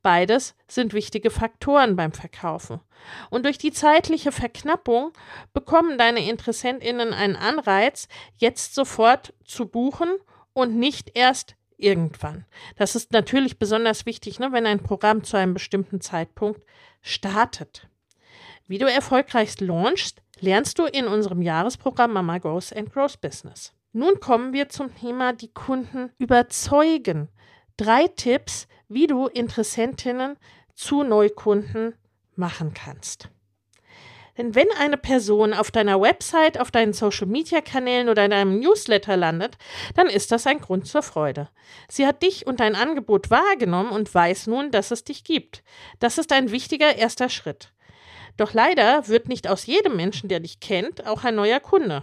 Beides 0.02 0.54
sind 0.68 0.92
wichtige 0.92 1.30
Faktoren 1.30 1.96
beim 1.96 2.12
Verkaufen. 2.12 2.80
Und 3.30 3.44
durch 3.46 3.58
die 3.58 3.72
zeitliche 3.72 4.32
Verknappung 4.32 5.12
bekommen 5.52 5.98
deine 5.98 6.28
Interessentinnen 6.28 7.12
einen 7.12 7.36
Anreiz, 7.36 8.08
jetzt 8.36 8.74
sofort 8.74 9.32
zu 9.44 9.66
buchen 9.66 10.10
und 10.52 10.76
nicht 10.76 11.16
erst 11.16 11.56
irgendwann. 11.76 12.44
Das 12.76 12.94
ist 12.94 13.12
natürlich 13.12 13.58
besonders 13.58 14.06
wichtig, 14.06 14.38
ne, 14.38 14.52
wenn 14.52 14.66
ein 14.66 14.82
Programm 14.82 15.24
zu 15.24 15.36
einem 15.36 15.54
bestimmten 15.54 16.00
Zeitpunkt 16.00 16.60
startet. 17.00 17.88
Wie 18.66 18.78
du 18.78 18.90
erfolgreich 18.90 19.60
launchst, 19.60 20.22
lernst 20.40 20.78
du 20.78 20.84
in 20.84 21.06
unserem 21.06 21.42
Jahresprogramm 21.42 22.12
Mama 22.12 22.38
Goes 22.38 22.72
and 22.72 22.92
Grows 22.92 23.16
Business. 23.16 23.72
Nun 23.92 24.18
kommen 24.20 24.52
wir 24.52 24.68
zum 24.68 24.94
Thema 24.94 25.32
die 25.32 25.52
Kunden 25.52 26.10
überzeugen. 26.18 27.28
Drei 27.76 28.08
Tipps, 28.08 28.66
wie 28.88 29.06
du 29.06 29.26
Interessentinnen 29.26 30.36
zu 30.74 31.02
Neukunden 31.02 31.94
machen 32.34 32.74
kannst. 32.74 33.28
Denn 34.36 34.54
wenn 34.54 34.66
eine 34.80 34.96
Person 34.96 35.54
auf 35.54 35.70
deiner 35.70 36.00
Website, 36.00 36.58
auf 36.58 36.70
deinen 36.70 36.92
Social-Media-Kanälen 36.92 38.08
oder 38.08 38.24
in 38.24 38.32
deinem 38.32 38.58
Newsletter 38.58 39.16
landet, 39.16 39.56
dann 39.94 40.08
ist 40.08 40.32
das 40.32 40.46
ein 40.46 40.60
Grund 40.60 40.88
zur 40.88 41.02
Freude. 41.02 41.48
Sie 41.88 42.06
hat 42.06 42.22
dich 42.22 42.46
und 42.46 42.58
dein 42.58 42.74
Angebot 42.74 43.30
wahrgenommen 43.30 43.90
und 43.90 44.12
weiß 44.12 44.48
nun, 44.48 44.72
dass 44.72 44.90
es 44.90 45.04
dich 45.04 45.22
gibt. 45.22 45.62
Das 46.00 46.18
ist 46.18 46.32
ein 46.32 46.50
wichtiger 46.50 46.96
erster 46.96 47.28
Schritt. 47.28 47.72
Doch 48.36 48.52
leider 48.52 49.06
wird 49.08 49.28
nicht 49.28 49.48
aus 49.48 49.66
jedem 49.66 49.96
Menschen, 49.96 50.28
der 50.28 50.40
dich 50.40 50.60
kennt, 50.60 51.06
auch 51.06 51.24
ein 51.24 51.36
neuer 51.36 51.60
Kunde. 51.60 52.02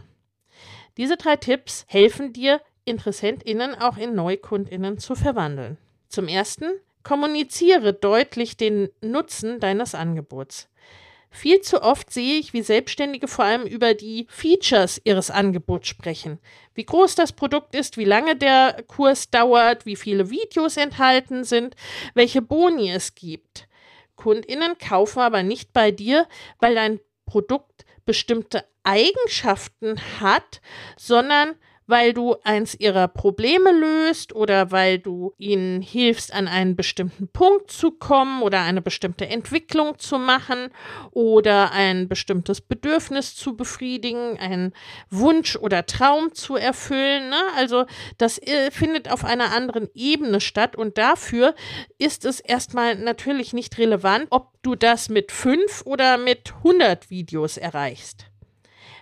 Diese 0.98 1.17
drei 1.17 1.36
Tipps 1.36 1.86
helfen 1.88 2.34
dir, 2.34 2.62
InteressentInnen 2.86 3.76
auch 3.76 3.98
in 3.98 4.15
NeukundInnen 4.15 4.98
zu 4.98 5.15
verwandeln. 5.15 5.78
Zum 6.10 6.28
ersten, 6.28 6.72
kommuniziere 7.04 7.94
deutlich 7.94 8.58
den 8.58 8.89
Nutzen 9.02 9.60
deines 9.60 9.96
Angebots. 9.96 10.67
Viel 11.34 11.62
zu 11.62 11.82
oft 11.82 12.12
sehe 12.12 12.38
ich, 12.39 12.52
wie 12.52 12.62
Selbstständige 12.62 13.30
vor 13.30 13.46
allem 13.46 13.63
über 13.65 13.94
die 13.94 14.28
Features 14.30 15.00
ihres 15.06 15.32
Angebots 15.32 15.88
sprechen. 15.88 16.39
Wie 16.74 16.84
groß 16.84 17.15
das 17.15 17.32
Produkt 17.32 17.74
ist, 17.74 17.98
wie 17.98 18.04
lange 18.04 18.36
der 18.36 18.84
Kurs 18.88 19.30
dauert, 19.30 19.86
wie 19.86 19.96
viele 19.96 20.30
Videos 20.30 20.76
enthalten 20.76 21.46
sind, 21.46 21.76
welche 22.15 22.41
Boni 22.41 22.91
es 22.91 23.15
gibt. 23.15 23.70
Kundinnen 24.21 24.77
kaufen 24.77 25.19
aber 25.19 25.41
nicht 25.41 25.73
bei 25.73 25.89
dir, 25.89 26.27
weil 26.60 26.75
dein 26.75 26.99
Produkt 27.25 27.86
bestimmte 28.05 28.63
Eigenschaften 28.84 29.99
hat, 30.19 30.62
sondern 30.95 31.55
weil 31.91 32.13
du 32.13 32.38
eins 32.43 32.73
ihrer 32.73 33.10
Probleme 33.10 33.71
löst 33.71 34.34
oder 34.34 34.71
weil 34.71 34.97
du 34.97 35.34
ihnen 35.38 35.82
hilfst, 35.82 36.34
an 36.34 36.47
einen 36.47 36.77
bestimmten 36.77 37.27
Punkt 37.27 37.69
zu 37.69 37.91
kommen 37.91 38.41
oder 38.41 38.62
eine 38.62 38.82
bestimmte 38.82 39.27
Entwicklung 39.27 39.99
zu 39.99 40.17
machen 40.17 40.69
oder 41.12 41.73
ein 41.73 42.08
bestimmtes 42.08 42.62
Bedürfnis 42.62 43.36
zu 43.36 43.58
befriedigen, 43.58 44.39
einen 44.39 44.73
Wunsch 45.10 45.58
oder 45.58 45.86
Traum 45.86 46.34
zu 46.34 46.56
erfüllen. 46.56 47.30
Ne? 47.30 47.41
Also 47.58 47.86
das 48.17 48.39
äh, 48.39 48.71
findet 48.71 49.12
auf 49.12 49.25
einer 49.25 49.51
anderen 49.51 49.89
Ebene 49.93 50.39
statt 50.39 50.77
und 50.77 50.97
dafür 50.97 51.56
ist 51.97 52.23
es 52.23 52.39
erstmal 52.39 52.95
natürlich 52.95 53.51
nicht 53.51 53.77
relevant, 53.77 54.27
ob 54.30 54.54
du 54.62 54.75
das 54.75 55.10
mit 55.10 55.34
fünf 55.34 55.82
oder 55.86 56.17
mit 56.17 56.54
100 56.63 57.10
Videos 57.10 57.58
erreichst. 57.58 58.31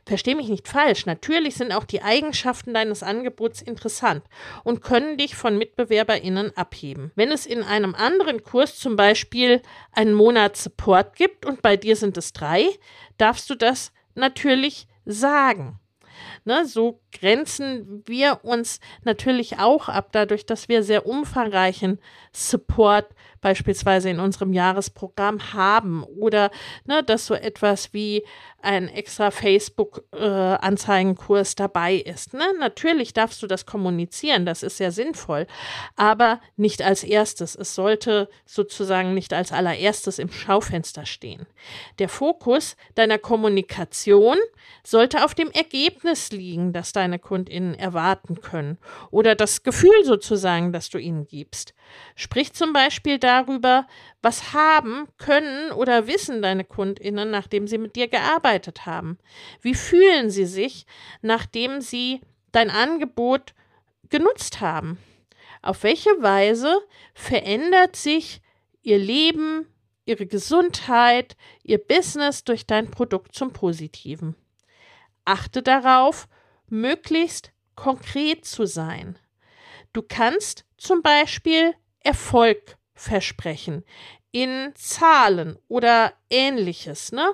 Versteh 0.10 0.34
mich 0.34 0.50
nicht 0.50 0.68
falsch, 0.68 1.06
natürlich 1.06 1.54
sind 1.54 1.72
auch 1.72 1.84
die 1.84 2.02
Eigenschaften 2.02 2.74
deines 2.74 3.04
Angebots 3.04 3.62
interessant 3.62 4.24
und 4.64 4.82
können 4.82 5.20
dich 5.20 5.36
von 5.36 5.56
MitbewerberInnen 5.56 6.58
abheben. 6.58 7.12
Wenn 7.14 7.32
es 7.32 7.46
in 7.46 7.62
einem 7.62 7.94
anderen 7.94 8.42
Kurs 8.42 8.80
zum 8.80 8.96
Beispiel 8.96 9.62
einen 9.92 10.16
Monat 10.16 10.58
Support 10.58 11.16
gibt 11.16 11.46
und 11.46 11.62
bei 11.62 11.78
dir 11.78 11.96
sind 11.96 12.18
es 12.18 12.34
drei, 12.34 12.66
darfst 13.20 13.52
du 13.52 13.54
das 13.54 13.92
natürlich 14.16 14.88
sagen. 15.06 15.80
Ne, 16.46 16.66
so 16.66 17.00
grenzen 17.12 18.04
wir 18.06 18.40
uns 18.44 18.80
natürlich 19.04 19.60
auch 19.60 19.90
ab, 19.90 20.10
dadurch, 20.12 20.46
dass 20.46 20.70
wir 20.70 20.84
sehr 20.84 21.06
umfangreichen 21.06 22.00
Support 22.32 23.08
beispielsweise 23.42 24.10
in 24.10 24.20
unserem 24.20 24.52
Jahresprogramm 24.54 25.54
haben 25.54 26.04
oder 26.04 26.52
ne, 26.86 27.04
dass 27.04 27.26
so 27.26 27.34
etwas 27.34 27.92
wie 27.94 28.24
ein 28.62 28.90
extra 28.90 29.32
Facebook-Anzeigenkurs 29.32 31.54
äh, 31.54 31.56
dabei 31.56 31.96
ist. 31.96 32.34
Ne? 32.34 32.44
Natürlich 32.60 33.14
darfst 33.14 33.42
du 33.42 33.48
das 33.48 33.66
kommunizieren, 33.66 34.46
das 34.46 34.62
ist 34.64 34.76
sehr 34.78 34.92
sinnvoll, 34.92 35.48
aber 35.96 36.42
nicht 36.58 36.82
als 36.82 37.06
erstes. 37.06 37.56
Es 37.56 37.76
sollte 37.76 38.28
sozusagen 38.46 39.14
nicht 39.14 39.32
als 39.34 39.54
allererstes 39.54 40.20
im 40.20 40.30
Schaufenster 40.30 41.06
stehen. 41.06 41.48
Der 42.00 42.10
Fokus 42.10 42.76
deiner 42.96 43.18
Kommunikation 43.18 44.36
sollte 44.84 45.24
auf 45.24 45.34
dem 45.34 45.50
Ergebnis 45.52 46.29
liegen, 46.32 46.74
das 46.74 46.92
deine 46.92 47.20
KundInnen 47.20 47.74
erwarten 47.76 48.42
können 48.42 48.78
oder 49.12 49.36
das 49.36 49.64
Gefühl 49.64 50.04
sozusagen, 50.04 50.72
das 50.72 50.90
du 50.90 50.98
ihnen 50.98 51.28
gibst. 51.28 51.74
Sprich 52.16 52.54
zum 52.54 52.74
Beispiel 52.74 53.20
darüber, 53.20 53.88
was 54.22 54.54
haben, 54.54 55.08
können 55.18 55.72
oder 55.72 56.08
wissen 56.08 56.42
deine 56.42 56.64
KundInnen, 56.64 57.32
nachdem 57.32 57.68
sie 57.68 57.78
mit 57.78 57.96
dir 57.96 58.08
gearbeitet 58.08 58.86
haben. 58.86 59.18
Wie 59.62 59.76
fühlen 59.76 60.30
sie 60.30 60.46
sich, 60.46 60.86
nachdem 61.22 61.82
sie 61.82 62.22
dein 62.52 62.70
Angebot 62.70 63.54
genutzt 64.10 64.62
haben? 64.62 64.98
Auf 65.62 65.84
welche 65.84 66.12
Weise 66.22 66.80
verändert 67.14 67.96
sich 67.96 68.42
ihr 68.82 68.98
Leben, 68.98 69.68
ihre 70.06 70.26
Gesundheit, 70.26 71.36
ihr 71.64 71.78
Business 71.78 72.44
durch 72.44 72.66
dein 72.66 72.90
Produkt 72.90 73.36
zum 73.36 73.52
Positiven? 73.52 74.36
Achte 75.30 75.62
darauf, 75.62 76.28
möglichst 76.70 77.52
konkret 77.76 78.46
zu 78.46 78.66
sein. 78.66 79.20
Du 79.94 80.02
kannst 80.02 80.66
zum 80.76 81.04
Beispiel 81.04 81.76
Erfolg 82.00 82.78
versprechen 82.96 83.86
in 84.32 84.72
Zahlen 84.74 85.60
oder 85.68 86.14
ähnliches, 86.32 87.12
ne? 87.12 87.32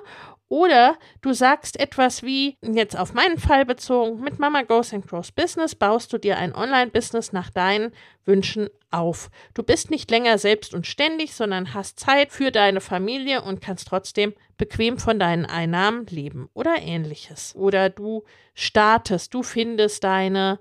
Oder 0.48 0.96
du 1.22 1.32
sagst 1.32 1.78
etwas 1.80 2.22
wie, 2.22 2.56
jetzt 2.62 2.96
auf 2.96 3.14
meinen 3.14 3.38
Fall 3.38 3.64
bezogen, 3.64 4.20
mit 4.20 4.38
Mama 4.38 4.62
Goes 4.62 4.94
and 4.94 5.06
Grows 5.06 5.32
Business 5.32 5.74
baust 5.74 6.12
du 6.12 6.18
dir 6.18 6.38
ein 6.38 6.54
Online-Business 6.54 7.32
nach 7.32 7.50
deinen 7.50 7.92
Wünschen 8.24 8.68
auf. 8.92 9.28
Du 9.54 9.64
bist 9.64 9.90
nicht 9.90 10.08
länger 10.10 10.38
selbst 10.38 10.72
und 10.72 10.86
ständig, 10.86 11.34
sondern 11.34 11.74
hast 11.74 11.98
Zeit 11.98 12.30
für 12.30 12.52
deine 12.52 12.80
Familie 12.80 13.42
und 13.42 13.60
kannst 13.60 13.88
trotzdem 13.88 14.34
bequem 14.56 14.98
von 14.98 15.18
deinen 15.18 15.46
Einnahmen 15.46 16.06
leben 16.06 16.48
oder 16.54 16.76
ähnliches. 16.80 17.54
Oder 17.56 17.90
du 17.90 18.22
startest, 18.54 19.34
du 19.34 19.42
findest 19.42 20.04
deine 20.04 20.60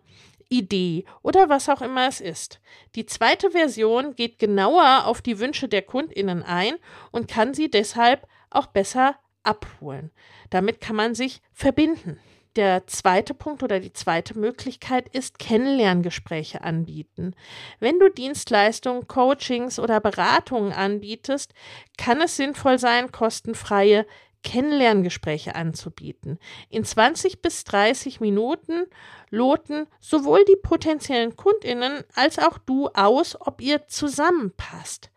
Idee 0.49 1.05
oder 1.21 1.49
was 1.49 1.69
auch 1.69 1.81
immer 1.81 2.07
es 2.07 2.21
ist. 2.21 2.59
Die 2.95 3.05
zweite 3.05 3.51
Version 3.51 4.15
geht 4.15 4.39
genauer 4.39 5.05
auf 5.05 5.21
die 5.21 5.39
Wünsche 5.39 5.67
der 5.67 5.81
Kundinnen 5.81 6.43
ein 6.43 6.75
und 7.11 7.27
kann 7.27 7.53
sie 7.53 7.69
deshalb 7.69 8.27
auch 8.49 8.67
besser 8.67 9.15
abholen. 9.45 10.11
Damit 10.49 10.81
kann 10.81 10.95
man 10.95 11.15
sich 11.15 11.41
verbinden. 11.53 12.19
Der 12.55 12.87
zweite 12.87 13.33
Punkt 13.33 13.63
oder 13.63 13.81
die 13.81 13.91
zweite 13.91 14.39
Möglichkeit 14.39 15.09
ist 15.09 15.39
Kennenlerngespräche 15.39 16.63
anbieten. 16.63 17.35
Wenn 17.81 17.99
du 17.99 18.09
Dienstleistungen, 18.09 19.07
Coachings 19.07 19.77
oder 19.77 19.99
Beratungen 19.99 20.71
anbietest, 20.71 21.53
kann 21.97 22.21
es 22.21 22.37
sinnvoll 22.37 22.79
sein, 22.79 23.11
kostenfreie 23.11 24.05
Kennenlerngespräche 24.45 25.55
anzubieten. 25.55 26.39
In 26.69 26.85
20 26.85 27.41
bis 27.41 27.65
30 27.65 28.21
Minuten 28.21 28.85
loten 29.31 29.87
sowohl 29.99 30.45
die 30.45 30.55
potenziellen 30.55 31.35
Kundinnen 31.35 32.03
als 32.13 32.39
auch 32.39 32.57
du 32.59 32.87
aus, 32.93 33.35
ob 33.41 33.59
ihr 33.59 33.87
zusammenpasst. 33.87 35.09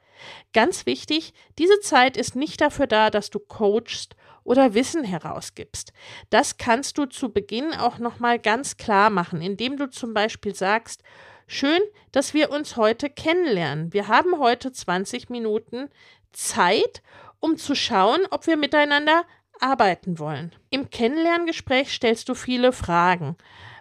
Ganz 0.53 0.87
wichtig, 0.87 1.33
diese 1.59 1.81
Zeit 1.81 2.17
ist 2.17 2.37
nicht 2.37 2.61
dafür 2.61 2.87
da, 2.87 3.11
dass 3.11 3.31
du 3.31 3.39
coachst 3.39 4.17
oder 4.45 4.75
Wissen 4.75 5.05
herausgibst. 5.05 5.93
Das 6.31 6.57
kannst 6.57 6.99
du 6.99 7.07
zu 7.07 7.33
Beginn 7.33 7.75
auch 7.75 7.99
nochmal 7.99 8.39
ganz 8.39 8.77
klar 8.77 9.11
machen, 9.11 9.43
indem 9.43 9.77
du 9.77 9.91
zum 9.91 10.15
Beispiel 10.15 10.55
sagst, 10.55 11.03
schön, 11.47 11.81
dass 12.13 12.35
wir 12.35 12.51
uns 12.51 12.77
heute 12.77 13.11
kennenlernen. 13.11 13.93
Wir 13.93 14.09
haben 14.09 14.39
heute 14.39 14.73
20 14.73 15.29
Minuten 15.29 15.91
Zeit 16.33 17.03
um 17.41 17.57
zu 17.57 17.75
schauen, 17.75 18.21
ob 18.31 18.47
wir 18.47 18.57
miteinander 18.57 19.25
arbeiten 19.61 20.19
wollen. 20.19 20.55
Im 20.71 20.91
Kennenlerngespräch 20.91 21.93
stellst 21.93 22.29
du 22.29 22.35
viele 22.35 22.73
Fragen. 22.73 23.37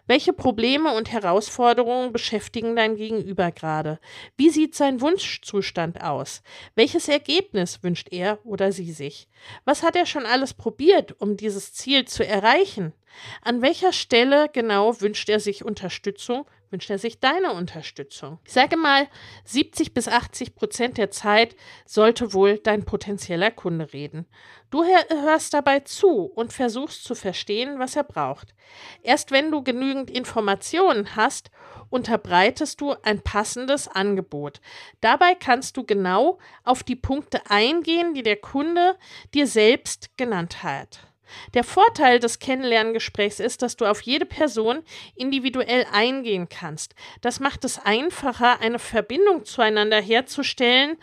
Welche 0.08 0.32
Probleme 0.32 0.96
und 0.96 1.12
Herausforderungen 1.12 2.14
beschäftigen 2.14 2.78
dein 2.78 2.96
Gegenüber 2.96 3.52
gerade? 3.52 4.00
Wie 4.38 4.50
sieht 4.50 4.74
sein 4.74 5.02
Wunschzustand 5.02 6.02
aus? 6.02 6.42
Welches 6.76 7.10
Ergebnis 7.10 7.84
wünscht 7.84 8.08
er 8.12 8.40
oder 8.46 8.72
sie 8.72 8.94
sich? 8.94 9.28
Was 9.66 9.84
hat 9.84 9.98
er 9.98 10.06
schon 10.06 10.26
alles 10.26 10.54
probiert, 10.54 11.20
um 11.20 11.36
dieses 11.36 11.74
Ziel 11.74 12.06
zu 12.06 12.26
erreichen? 12.26 12.94
An 13.42 13.62
welcher 13.62 13.94
Stelle 13.94 14.50
genau 14.52 15.00
wünscht 15.02 15.30
er 15.30 15.40
sich 15.40 15.64
Unterstützung 15.66 16.46
wünscht 16.72 16.90
er 16.90 17.00
sich 17.00 17.20
deine 17.20 17.54
Unterstützung. 17.54 18.40
Ich 18.46 18.54
sage 18.54 18.78
mal, 18.78 19.08
70 19.46 19.94
bis 19.94 20.08
80 20.08 20.56
Prozent 20.56 20.98
der 20.98 21.12
Zeit 21.12 21.56
sollte 21.86 22.34
wohl 22.34 22.58
dein 22.58 22.84
potenzieller 22.84 23.52
Kunde 23.52 23.94
reden. 23.94 24.26
Du 24.70 24.84
hörst 24.84 25.54
dabei 25.54 25.80
zu 25.82 26.24
und 26.24 26.52
versuchst 26.52 27.04
zu 27.04 27.16
verstehen, 27.16 27.80
was 27.80 27.96
er 27.96 28.04
braucht. 28.04 28.54
Erst 29.02 29.32
wenn 29.32 29.52
du 29.52 29.64
genügend 29.64 30.10
Informationen 30.12 31.16
hast, 31.16 31.52
unterbreitest 31.90 32.82
du 32.82 32.96
ein 33.04 33.22
passendes 33.22 33.88
Angebot. 33.88 34.60
Dabei 35.00 35.36
kannst 35.36 35.78
du 35.78 35.86
genau 35.86 36.38
auf 36.66 36.84
die 36.84 36.98
Punkte 36.98 37.50
eingehen, 37.50 38.14
die 38.14 38.24
der 38.24 38.38
Kunde 38.38 38.98
dir 39.34 39.48
selbst 39.48 40.18
genannt 40.18 40.64
hat. 40.64 41.08
Der 41.54 41.64
Vorteil 41.64 42.20
des 42.20 42.40
Kennenlerngesprächs 42.40 43.40
ist, 43.40 43.62
dass 43.62 43.76
du 43.76 43.86
auf 43.86 44.02
jede 44.02 44.26
Person 44.26 44.84
individuell 45.16 45.86
eingehen 45.92 46.50
kannst. 46.50 46.96
Das 47.22 47.40
macht 47.40 47.66
es 47.66 47.80
einfacher, 47.80 48.60
eine 48.62 48.80
Verbindung 48.80 49.46
zueinander 49.46 50.02
herzustellen, 50.02 50.98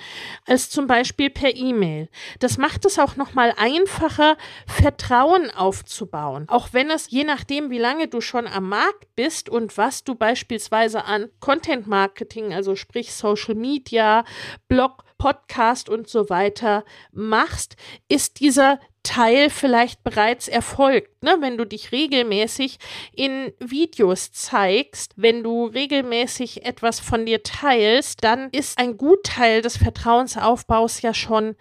als 0.46 0.70
zum 0.70 0.86
Beispiel 0.86 1.30
per 1.30 1.54
E-Mail. 1.54 2.08
Das 2.38 2.58
macht 2.58 2.84
es 2.84 2.98
auch 2.98 3.16
nochmal 3.16 3.54
einfacher, 3.56 4.36
Vertrauen 4.66 5.50
aufzubauen. 5.50 6.46
Auch 6.48 6.68
wenn 6.72 6.90
es, 6.90 7.10
je 7.10 7.24
nachdem, 7.24 7.70
wie 7.70 7.78
lange 7.78 8.08
du 8.08 8.20
schon 8.20 8.46
am 8.46 8.68
Markt 8.68 9.14
bist 9.16 9.48
und 9.48 9.76
was 9.76 10.04
du 10.04 10.14
beispielsweise 10.14 11.04
an 11.04 11.28
Content 11.40 11.86
Marketing, 11.86 12.52
also 12.52 12.76
sprich 12.76 13.12
Social 13.14 13.54
Media, 13.54 14.24
Blog, 14.68 15.04
Podcast 15.18 15.88
und 15.88 16.08
so 16.08 16.28
weiter 16.28 16.84
machst, 17.12 17.76
ist 18.08 18.40
dieser 18.40 18.78
Teil 19.04 19.50
vielleicht 19.50 20.02
bereits 20.02 20.48
erfolgt, 20.48 21.22
ne? 21.22 21.36
wenn 21.40 21.56
du 21.56 21.64
dich 21.64 21.92
regelmäßig 21.92 22.78
in 23.14 23.52
Videos 23.60 24.32
zeigst, 24.32 25.12
wenn 25.16 25.44
du 25.44 25.66
regelmäßig 25.66 26.64
etwas 26.64 26.98
von 26.98 27.24
dir 27.24 27.44
teilst, 27.44 28.24
dann 28.24 28.50
ist 28.50 28.78
ein 28.78 28.96
Gutteil 28.96 29.62
des 29.62 29.76
Vertrauensaufbaus 29.76 31.02
ja 31.02 31.14
schon 31.14 31.54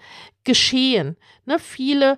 geschehen. 0.43 1.17
Ne? 1.45 1.60
Viele 1.60 2.17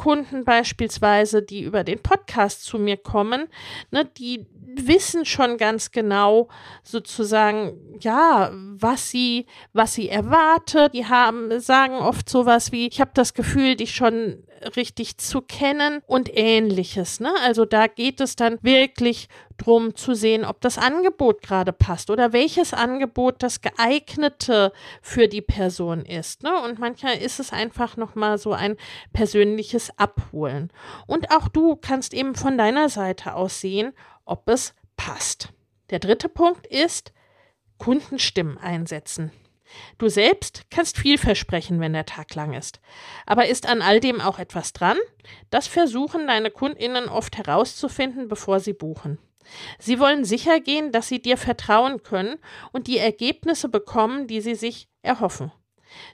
Kunden 0.00 0.44
beispielsweise, 0.46 1.42
die 1.42 1.62
über 1.62 1.84
den 1.84 2.02
Podcast 2.02 2.64
zu 2.64 2.78
mir 2.78 2.96
kommen, 2.96 3.48
ne, 3.90 4.06
die 4.06 4.46
wissen 4.74 5.26
schon 5.26 5.58
ganz 5.58 5.90
genau 5.90 6.48
sozusagen, 6.82 7.98
ja, 8.00 8.50
was 8.54 9.10
sie, 9.10 9.44
was 9.74 9.92
sie 9.92 10.08
erwartet. 10.08 10.94
Die 10.94 11.04
haben, 11.04 11.60
sagen 11.60 11.96
oft 11.96 12.30
sowas 12.30 12.72
wie, 12.72 12.86
ich 12.88 12.98
habe 12.98 13.10
das 13.12 13.34
Gefühl, 13.34 13.76
dich 13.76 13.94
schon 13.94 14.42
richtig 14.76 15.18
zu 15.18 15.40
kennen 15.40 16.02
und 16.06 16.30
ähnliches. 16.32 17.20
Ne? 17.20 17.32
Also 17.42 17.64
da 17.64 17.86
geht 17.86 18.20
es 18.20 18.36
dann 18.36 18.58
wirklich 18.62 19.28
drum 19.56 19.94
zu 19.94 20.14
sehen, 20.14 20.44
ob 20.44 20.60
das 20.60 20.78
Angebot 20.78 21.42
gerade 21.42 21.72
passt 21.72 22.10
oder 22.10 22.32
welches 22.32 22.72
Angebot 22.72 23.42
das 23.42 23.60
geeignete 23.60 24.72
für 25.02 25.28
die 25.28 25.42
Person 25.42 26.04
ist. 26.04 26.42
Ne? 26.42 26.52
Und 26.62 26.78
manchmal 26.78 27.18
ist 27.18 27.40
es 27.40 27.52
einfach 27.52 27.96
nochmal 27.96 28.38
so 28.38 28.52
ein 28.52 28.76
persönliches 29.12 29.96
Abholen. 29.98 30.72
Und 31.06 31.30
auch 31.30 31.48
du 31.48 31.76
kannst 31.76 32.14
eben 32.14 32.34
von 32.34 32.56
deiner 32.56 32.88
Seite 32.88 33.34
aus 33.34 33.60
sehen, 33.60 33.92
ob 34.24 34.48
es 34.48 34.74
passt. 34.96 35.50
Der 35.90 35.98
dritte 35.98 36.28
Punkt 36.28 36.66
ist 36.66 37.12
Kundenstimmen 37.78 38.58
einsetzen. 38.58 39.32
Du 39.98 40.08
selbst 40.08 40.64
kannst 40.70 40.98
viel 40.98 41.18
versprechen, 41.18 41.80
wenn 41.80 41.92
der 41.92 42.06
Tag 42.06 42.34
lang 42.34 42.54
ist. 42.54 42.80
Aber 43.26 43.46
ist 43.46 43.68
an 43.68 43.82
all 43.82 44.00
dem 44.00 44.20
auch 44.20 44.38
etwas 44.38 44.72
dran? 44.72 44.96
Das 45.50 45.66
versuchen 45.66 46.26
deine 46.26 46.50
Kundinnen 46.50 47.08
oft 47.08 47.36
herauszufinden, 47.36 48.28
bevor 48.28 48.60
sie 48.60 48.72
buchen. 48.72 49.18
Sie 49.78 49.98
wollen 49.98 50.24
sicher 50.24 50.60
gehen, 50.60 50.92
dass 50.92 51.08
sie 51.08 51.20
dir 51.20 51.36
vertrauen 51.36 52.02
können 52.02 52.36
und 52.72 52.86
die 52.86 52.98
Ergebnisse 52.98 53.68
bekommen, 53.68 54.26
die 54.26 54.40
sie 54.40 54.54
sich 54.54 54.88
erhoffen. 55.02 55.52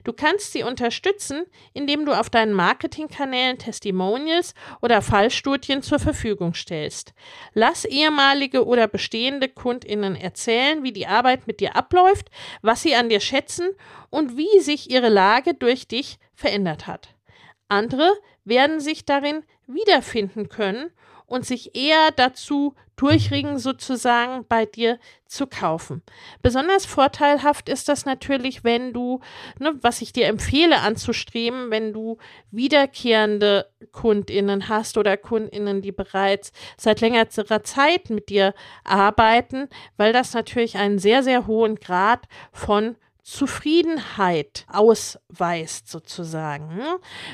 Du 0.03 0.13
kannst 0.13 0.53
sie 0.53 0.63
unterstützen, 0.63 1.45
indem 1.73 2.05
du 2.05 2.13
auf 2.13 2.29
deinen 2.29 2.53
Marketingkanälen 2.53 3.57
Testimonials 3.57 4.53
oder 4.81 5.01
Fallstudien 5.01 5.81
zur 5.81 5.99
Verfügung 5.99 6.53
stellst. 6.53 7.13
Lass 7.53 7.85
ehemalige 7.85 8.65
oder 8.65 8.87
bestehende 8.87 9.49
Kundinnen 9.49 10.15
erzählen, 10.15 10.83
wie 10.83 10.91
die 10.91 11.07
Arbeit 11.07 11.47
mit 11.47 11.59
dir 11.59 11.75
abläuft, 11.75 12.29
was 12.61 12.81
sie 12.81 12.95
an 12.95 13.09
dir 13.09 13.19
schätzen 13.19 13.69
und 14.09 14.37
wie 14.37 14.59
sich 14.59 14.89
ihre 14.89 15.09
Lage 15.09 15.53
durch 15.53 15.87
dich 15.87 16.19
verändert 16.33 16.87
hat. 16.87 17.15
Andere 17.67 18.11
werden 18.45 18.79
sich 18.79 19.05
darin 19.05 19.43
wiederfinden 19.67 20.49
können 20.49 20.91
und 21.27 21.45
sich 21.45 21.75
eher 21.75 22.11
dazu 22.15 22.73
durchringen, 22.95 23.59
sozusagen 23.59 24.45
bei 24.47 24.65
dir 24.65 24.97
zu 25.27 25.45
kaufen. 25.45 26.01
Besonders 26.41 26.85
vorteilhaft 26.85 27.69
ist 27.69 27.89
das 27.89 28.05
natürlich, 28.05 28.63
wenn 28.63 28.91
du, 28.91 29.19
ne, 29.59 29.77
was 29.81 30.01
ich 30.01 30.13
dir 30.13 30.25
empfehle 30.25 30.79
anzustreben, 30.79 31.69
wenn 31.69 31.93
du 31.93 32.17
wiederkehrende 32.49 33.69
Kundinnen 33.91 34.67
hast 34.67 34.97
oder 34.97 35.15
Kundinnen, 35.15 35.81
die 35.81 35.91
bereits 35.91 36.51
seit 36.77 37.01
längerer 37.01 37.63
Zeit 37.63 38.09
mit 38.09 38.29
dir 38.29 38.55
arbeiten, 38.83 39.69
weil 39.97 40.13
das 40.13 40.33
natürlich 40.33 40.77
einen 40.77 40.97
sehr, 40.97 41.21
sehr 41.21 41.45
hohen 41.45 41.75
Grad 41.75 42.21
von 42.51 42.95
Zufriedenheit 43.27 44.65
ausweist, 44.71 45.89
sozusagen. 45.89 46.79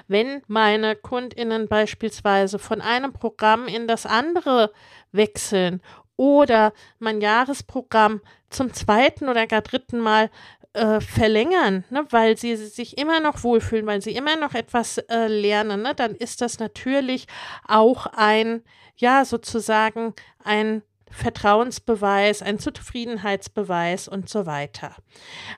Wenn 0.08 0.42
meine 0.48 0.96
Kundinnen 0.96 1.68
beispielsweise 1.68 2.58
von 2.58 2.82
einem 2.82 3.14
Programm 3.14 3.68
in 3.68 3.88
das 3.88 4.08
andere 4.08 4.74
wechseln 5.12 5.84
oder 6.18 6.74
mein 6.98 7.22
Jahresprogramm 7.22 8.22
zum 8.50 8.74
zweiten 8.74 9.30
oder 9.30 9.46
gar 9.46 9.62
dritten 9.62 10.00
Mal 10.00 10.32
äh, 10.74 11.00
verlängern, 11.00 11.84
ne, 11.92 12.08
weil 12.10 12.38
sie 12.38 12.56
sich 12.56 12.98
immer 12.98 13.20
noch 13.20 13.44
wohlfühlen, 13.44 13.86
weil 13.86 14.02
sie 14.02 14.16
immer 14.16 14.36
noch 14.36 14.56
etwas 14.56 14.98
äh, 14.98 15.28
lernen, 15.28 15.84
ne, 15.84 15.94
dann 15.94 16.16
ist 16.16 16.42
das 16.42 16.58
natürlich 16.58 17.28
auch 17.68 18.08
ein, 18.08 18.64
ja, 18.96 19.26
sozusagen 19.26 20.16
ein 20.44 20.82
Vertrauensbeweis, 21.14 22.42
ein 22.42 22.60
Zufriedenheitsbeweis 22.60 24.08
und 24.08 24.30
so 24.30 24.46
weiter. 24.46 24.96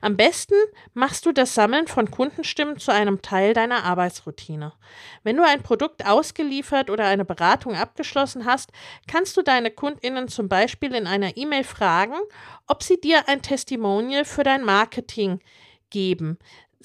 Am 0.02 0.16
besten 0.16 0.54
machst 0.94 1.26
du 1.26 1.32
das 1.32 1.54
Sammeln 1.54 1.86
von 1.86 2.10
Kundenstimmen 2.10 2.78
zu 2.78 2.92
einem 2.92 3.22
Teil 3.22 3.54
deiner 3.54 3.84
Arbeitsroutine. 3.84 4.72
Wenn 5.22 5.36
du 5.36 5.44
ein 5.44 5.62
Produkt 5.62 6.06
ausgeliefert 6.06 6.90
oder 6.90 7.06
eine 7.06 7.24
Beratung 7.24 7.74
abgeschlossen 7.74 8.44
hast, 8.44 8.70
kannst 9.08 9.36
du 9.36 9.42
deine 9.42 9.70
Kundinnen 9.70 10.28
zum 10.28 10.48
Beispiel 10.48 10.94
in 10.94 11.06
einer 11.06 11.36
E-Mail 11.36 11.64
fragen, 11.64 12.16
ob 12.66 12.82
sie 12.82 13.00
dir 13.00 13.28
ein 13.28 13.42
Testimonial 13.42 14.24
für 14.24 14.42
dein 14.42 14.62
Marketing 14.62 15.40
geben. 15.90 16.38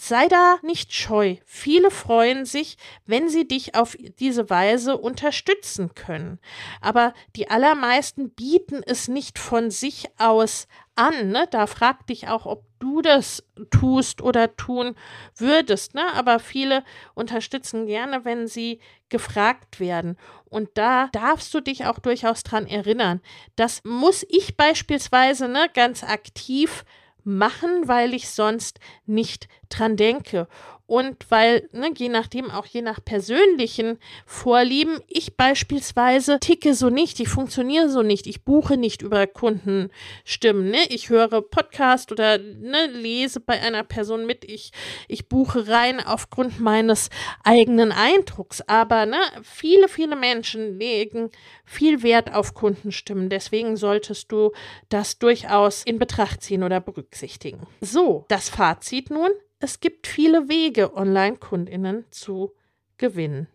Sei 0.03 0.27
da 0.29 0.57
nicht 0.63 0.95
scheu. 0.95 1.35
Viele 1.45 1.91
freuen 1.91 2.43
sich, 2.43 2.77
wenn 3.05 3.29
sie 3.29 3.47
dich 3.47 3.75
auf 3.75 3.95
diese 4.17 4.49
Weise 4.49 4.97
unterstützen 4.97 5.93
können. 5.93 6.39
Aber 6.81 7.13
die 7.35 7.51
allermeisten 7.51 8.31
bieten 8.31 8.81
es 8.83 9.07
nicht 9.07 9.37
von 9.37 9.69
sich 9.69 10.07
aus 10.17 10.67
an. 10.95 11.29
Ne? 11.29 11.45
Da 11.51 11.67
frag 11.67 12.07
dich 12.07 12.27
auch, 12.29 12.47
ob 12.47 12.63
du 12.79 13.03
das 13.03 13.43
tust 13.69 14.23
oder 14.23 14.55
tun 14.55 14.95
würdest. 15.35 15.93
Ne? 15.93 16.01
Aber 16.15 16.39
viele 16.39 16.83
unterstützen 17.13 17.85
gerne, 17.85 18.25
wenn 18.25 18.47
sie 18.47 18.79
gefragt 19.09 19.79
werden. 19.79 20.17
Und 20.45 20.69
da 20.73 21.09
darfst 21.11 21.53
du 21.53 21.61
dich 21.61 21.85
auch 21.85 21.99
durchaus 21.99 22.41
dran 22.41 22.65
erinnern. 22.65 23.21
Das 23.55 23.83
muss 23.83 24.25
ich 24.29 24.57
beispielsweise 24.57 25.47
ne, 25.47 25.69
ganz 25.75 26.03
aktiv 26.03 26.85
machen, 27.23 27.87
weil 27.87 28.13
ich 28.13 28.29
sonst 28.29 28.79
nicht 29.05 29.47
dran 29.69 29.97
denke. 29.97 30.47
Und 30.85 31.29
weil, 31.29 31.69
ne, 31.71 31.91
je 31.95 32.09
nachdem, 32.09 32.51
auch 32.51 32.65
je 32.65 32.81
nach 32.81 33.03
persönlichen 33.03 33.97
Vorlieben, 34.25 34.99
ich 35.07 35.37
beispielsweise 35.37 36.39
ticke 36.39 36.73
so 36.73 36.89
nicht, 36.89 37.19
ich 37.19 37.29
funktioniere 37.29 37.89
so 37.89 38.01
nicht, 38.01 38.27
ich 38.27 38.43
buche 38.43 38.77
nicht 38.77 39.01
über 39.01 39.27
Kundenstimmen, 39.27 40.69
ne? 40.69 40.79
Ich 40.89 41.09
höre 41.09 41.41
Podcast 41.41 42.11
oder 42.11 42.37
ne, 42.37 42.87
lese 42.87 43.39
bei 43.39 43.61
einer 43.61 43.83
Person 43.83 44.25
mit, 44.25 44.43
ich, 44.43 44.71
ich 45.07 45.29
buche 45.29 45.67
rein 45.67 45.99
aufgrund 45.99 46.59
meines 46.59 47.09
eigenen 47.43 47.91
Eindrucks. 47.91 48.61
Aber 48.61 49.05
ne, 49.05 49.19
viele, 49.43 49.87
viele 49.87 50.15
Menschen 50.15 50.77
legen 50.77 51.29
viel 51.65 52.03
Wert 52.03 52.33
auf 52.33 52.53
Kundenstimmen. 52.53 53.29
Deswegen 53.29 53.77
solltest 53.77 54.31
du 54.31 54.51
das 54.89 55.19
durchaus 55.19 55.83
in 55.83 55.99
Betracht 55.99 56.43
ziehen 56.43 56.63
oder 56.63 56.81
berücksichtigen. 56.81 57.65
So, 57.79 58.25
das 58.27 58.49
Fazit 58.49 59.09
nun 59.09 59.29
es 59.61 59.79
gibt 59.79 60.07
viele 60.07 60.49
Wege, 60.49 60.95
Online-Kundinnen 60.95 62.05
zu 62.09 62.51
gewinnen. 62.97 63.47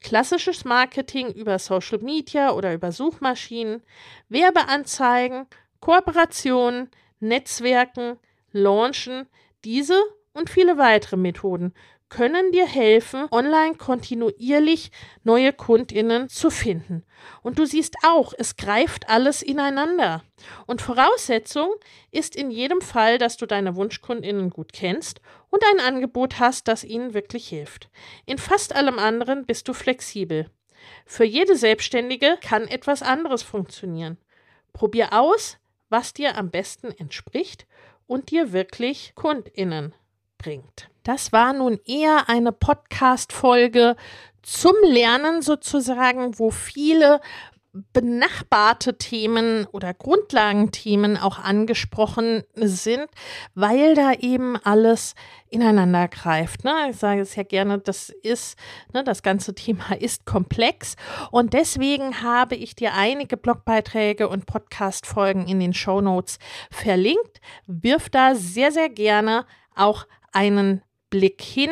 Klassisches 0.00 0.64
Marketing 0.64 1.28
über 1.32 1.58
Social 1.58 1.98
Media 1.98 2.52
oder 2.52 2.72
über 2.72 2.92
Suchmaschinen, 2.92 3.82
Werbeanzeigen, 4.28 5.46
Kooperationen, 5.80 6.88
Netzwerken, 7.18 8.16
Launchen, 8.52 9.26
diese 9.64 10.00
und 10.32 10.48
viele 10.48 10.78
weitere 10.78 11.16
Methoden 11.16 11.74
können 12.10 12.50
dir 12.50 12.66
helfen, 12.66 13.26
online 13.30 13.76
kontinuierlich 13.76 14.90
neue 15.22 15.52
Kundinnen 15.52 16.28
zu 16.28 16.50
finden. 16.50 17.04
Und 17.40 17.58
du 17.58 17.64
siehst 17.64 17.94
auch, 18.04 18.34
es 18.36 18.56
greift 18.56 19.08
alles 19.08 19.42
ineinander. 19.42 20.22
Und 20.66 20.82
Voraussetzung 20.82 21.70
ist 22.10 22.36
in 22.36 22.50
jedem 22.50 22.80
Fall, 22.82 23.16
dass 23.18 23.36
du 23.36 23.46
deine 23.46 23.76
Wunschkundinnen 23.76 24.50
gut 24.50 24.72
kennst 24.72 25.20
und 25.50 25.62
ein 25.72 25.80
Angebot 25.80 26.38
hast, 26.38 26.68
das 26.68 26.84
ihnen 26.84 27.14
wirklich 27.14 27.48
hilft. 27.48 27.90
In 28.26 28.38
fast 28.38 28.74
allem 28.74 28.98
anderen 28.98 29.44
bist 29.44 29.68
du 29.68 29.72
flexibel. 29.72 30.50
Für 31.04 31.24
jede 31.24 31.56
Selbstständige 31.56 32.38
kann 32.40 32.66
etwas 32.66 33.02
anderes 33.02 33.42
funktionieren. 33.42 34.16
Probier 34.72 35.12
aus, 35.12 35.58
was 35.88 36.12
dir 36.12 36.36
am 36.36 36.50
besten 36.50 36.92
entspricht 36.92 37.66
und 38.06 38.30
dir 38.30 38.52
wirklich 38.52 39.12
Kundinnen 39.14 39.94
bringt. 40.38 40.88
Das 41.02 41.32
war 41.32 41.52
nun 41.52 41.80
eher 41.84 42.28
eine 42.28 42.52
Podcast-Folge 42.52 43.96
zum 44.42 44.74
Lernen 44.84 45.42
sozusagen, 45.42 46.38
wo 46.38 46.50
viele 46.50 47.20
benachbarte 47.72 48.98
Themen 48.98 49.66
oder 49.66 49.94
Grundlagenthemen 49.94 51.16
auch 51.16 51.38
angesprochen 51.38 52.42
sind, 52.54 53.06
weil 53.54 53.94
da 53.94 54.12
eben 54.12 54.56
alles 54.56 55.14
ineinander 55.48 56.08
greift. 56.08 56.64
Ne? 56.64 56.72
Ich 56.90 56.96
sage 56.96 57.20
es 57.20 57.36
ja 57.36 57.44
gerne, 57.44 57.78
das 57.78 58.08
ist, 58.08 58.58
ne, 58.92 59.04
das 59.04 59.22
ganze 59.22 59.54
Thema 59.54 59.92
ist 60.00 60.26
komplex 60.26 60.96
und 61.30 61.52
deswegen 61.52 62.22
habe 62.22 62.56
ich 62.56 62.74
dir 62.74 62.94
einige 62.94 63.36
Blogbeiträge 63.36 64.28
und 64.28 64.46
Podcast-Folgen 64.46 65.46
in 65.46 65.60
den 65.60 65.74
Show 65.74 66.00
Notes 66.00 66.38
verlinkt. 66.70 67.40
Wirf 67.66 68.08
da 68.10 68.34
sehr, 68.34 68.72
sehr 68.72 68.88
gerne 68.88 69.46
auch 69.76 70.06
einen 70.32 70.82
Blick 71.10 71.42
hin, 71.42 71.70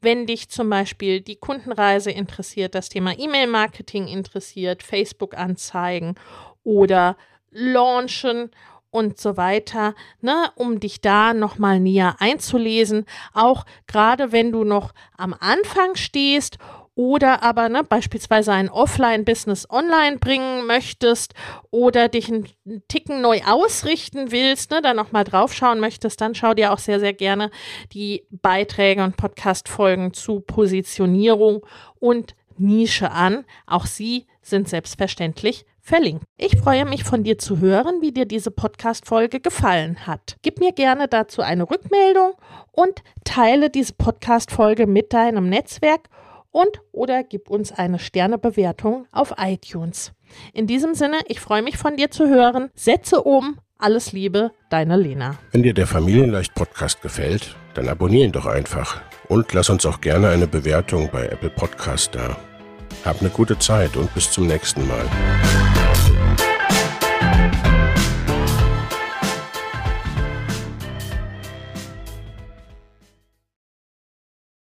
wenn 0.00 0.26
dich 0.26 0.48
zum 0.50 0.68
Beispiel 0.68 1.20
die 1.20 1.36
Kundenreise 1.36 2.10
interessiert, 2.10 2.74
das 2.74 2.88
Thema 2.88 3.18
E-Mail-Marketing 3.18 4.08
interessiert, 4.08 4.82
Facebook-Anzeigen 4.82 6.16
oder 6.64 7.16
Launchen 7.50 8.50
und 8.90 9.18
so 9.18 9.36
weiter, 9.36 9.94
ne, 10.20 10.50
um 10.56 10.80
dich 10.80 11.00
da 11.00 11.32
nochmal 11.32 11.80
näher 11.80 12.16
einzulesen. 12.18 13.06
Auch 13.32 13.64
gerade 13.86 14.32
wenn 14.32 14.52
du 14.52 14.64
noch 14.64 14.92
am 15.16 15.34
Anfang 15.38 15.94
stehst 15.94 16.58
oder 17.00 17.42
aber 17.42 17.70
ne, 17.70 17.82
beispielsweise 17.82 18.52
ein 18.52 18.68
Offline-Business 18.68 19.70
online 19.70 20.18
bringen 20.18 20.66
möchtest 20.66 21.32
oder 21.70 22.08
dich 22.08 22.28
einen 22.28 22.46
Ticken 22.88 23.22
neu 23.22 23.40
ausrichten 23.46 24.32
willst, 24.32 24.70
ne, 24.70 24.82
da 24.82 24.92
nochmal 24.92 25.24
draufschauen 25.24 25.80
möchtest, 25.80 26.20
dann 26.20 26.34
schau 26.34 26.52
dir 26.52 26.74
auch 26.74 26.78
sehr, 26.78 27.00
sehr 27.00 27.14
gerne 27.14 27.50
die 27.94 28.26
Beiträge 28.30 29.02
und 29.02 29.16
Podcast-Folgen 29.16 30.12
zu 30.12 30.40
Positionierung 30.40 31.64
und 32.00 32.34
Nische 32.58 33.10
an. 33.10 33.46
Auch 33.64 33.86
sie 33.86 34.26
sind 34.42 34.68
selbstverständlich 34.68 35.64
verlinkt. 35.80 36.24
Ich 36.36 36.58
freue 36.58 36.84
mich 36.84 37.04
von 37.04 37.24
dir 37.24 37.38
zu 37.38 37.60
hören, 37.60 38.02
wie 38.02 38.12
dir 38.12 38.26
diese 38.26 38.50
Podcast-Folge 38.50 39.40
gefallen 39.40 40.06
hat. 40.06 40.36
Gib 40.42 40.60
mir 40.60 40.72
gerne 40.72 41.08
dazu 41.08 41.40
eine 41.40 41.70
Rückmeldung 41.70 42.32
und 42.72 43.02
teile 43.24 43.70
diese 43.70 43.94
Podcast-Folge 43.94 44.86
mit 44.86 45.14
deinem 45.14 45.48
Netzwerk 45.48 46.10
und 46.50 46.80
oder 46.92 47.22
gib 47.22 47.50
uns 47.50 47.72
eine 47.72 47.98
Sternebewertung 47.98 49.06
auf 49.12 49.34
iTunes. 49.38 50.12
In 50.52 50.66
diesem 50.66 50.94
Sinne, 50.94 51.18
ich 51.26 51.40
freue 51.40 51.62
mich 51.62 51.76
von 51.76 51.96
dir 51.96 52.10
zu 52.10 52.28
hören. 52.28 52.70
Setze 52.74 53.22
um. 53.22 53.58
Alles 53.78 54.12
Liebe, 54.12 54.50
deine 54.68 54.96
Lena. 54.96 55.38
Wenn 55.52 55.62
dir 55.62 55.72
der 55.72 55.86
Familienleicht 55.86 56.54
Podcast 56.54 57.00
gefällt, 57.00 57.56
dann 57.72 57.88
abonniere 57.88 58.26
ihn 58.26 58.32
doch 58.32 58.44
einfach 58.44 59.00
und 59.28 59.52
lass 59.54 59.70
uns 59.70 59.86
auch 59.86 60.02
gerne 60.02 60.28
eine 60.28 60.46
Bewertung 60.46 61.08
bei 61.10 61.26
Apple 61.26 61.50
Podcast 61.50 62.14
da. 62.14 62.36
Hab 63.04 63.20
eine 63.20 63.30
gute 63.30 63.58
Zeit 63.58 63.96
und 63.96 64.12
bis 64.12 64.30
zum 64.30 64.46
nächsten 64.46 64.86
Mal. 64.86 65.06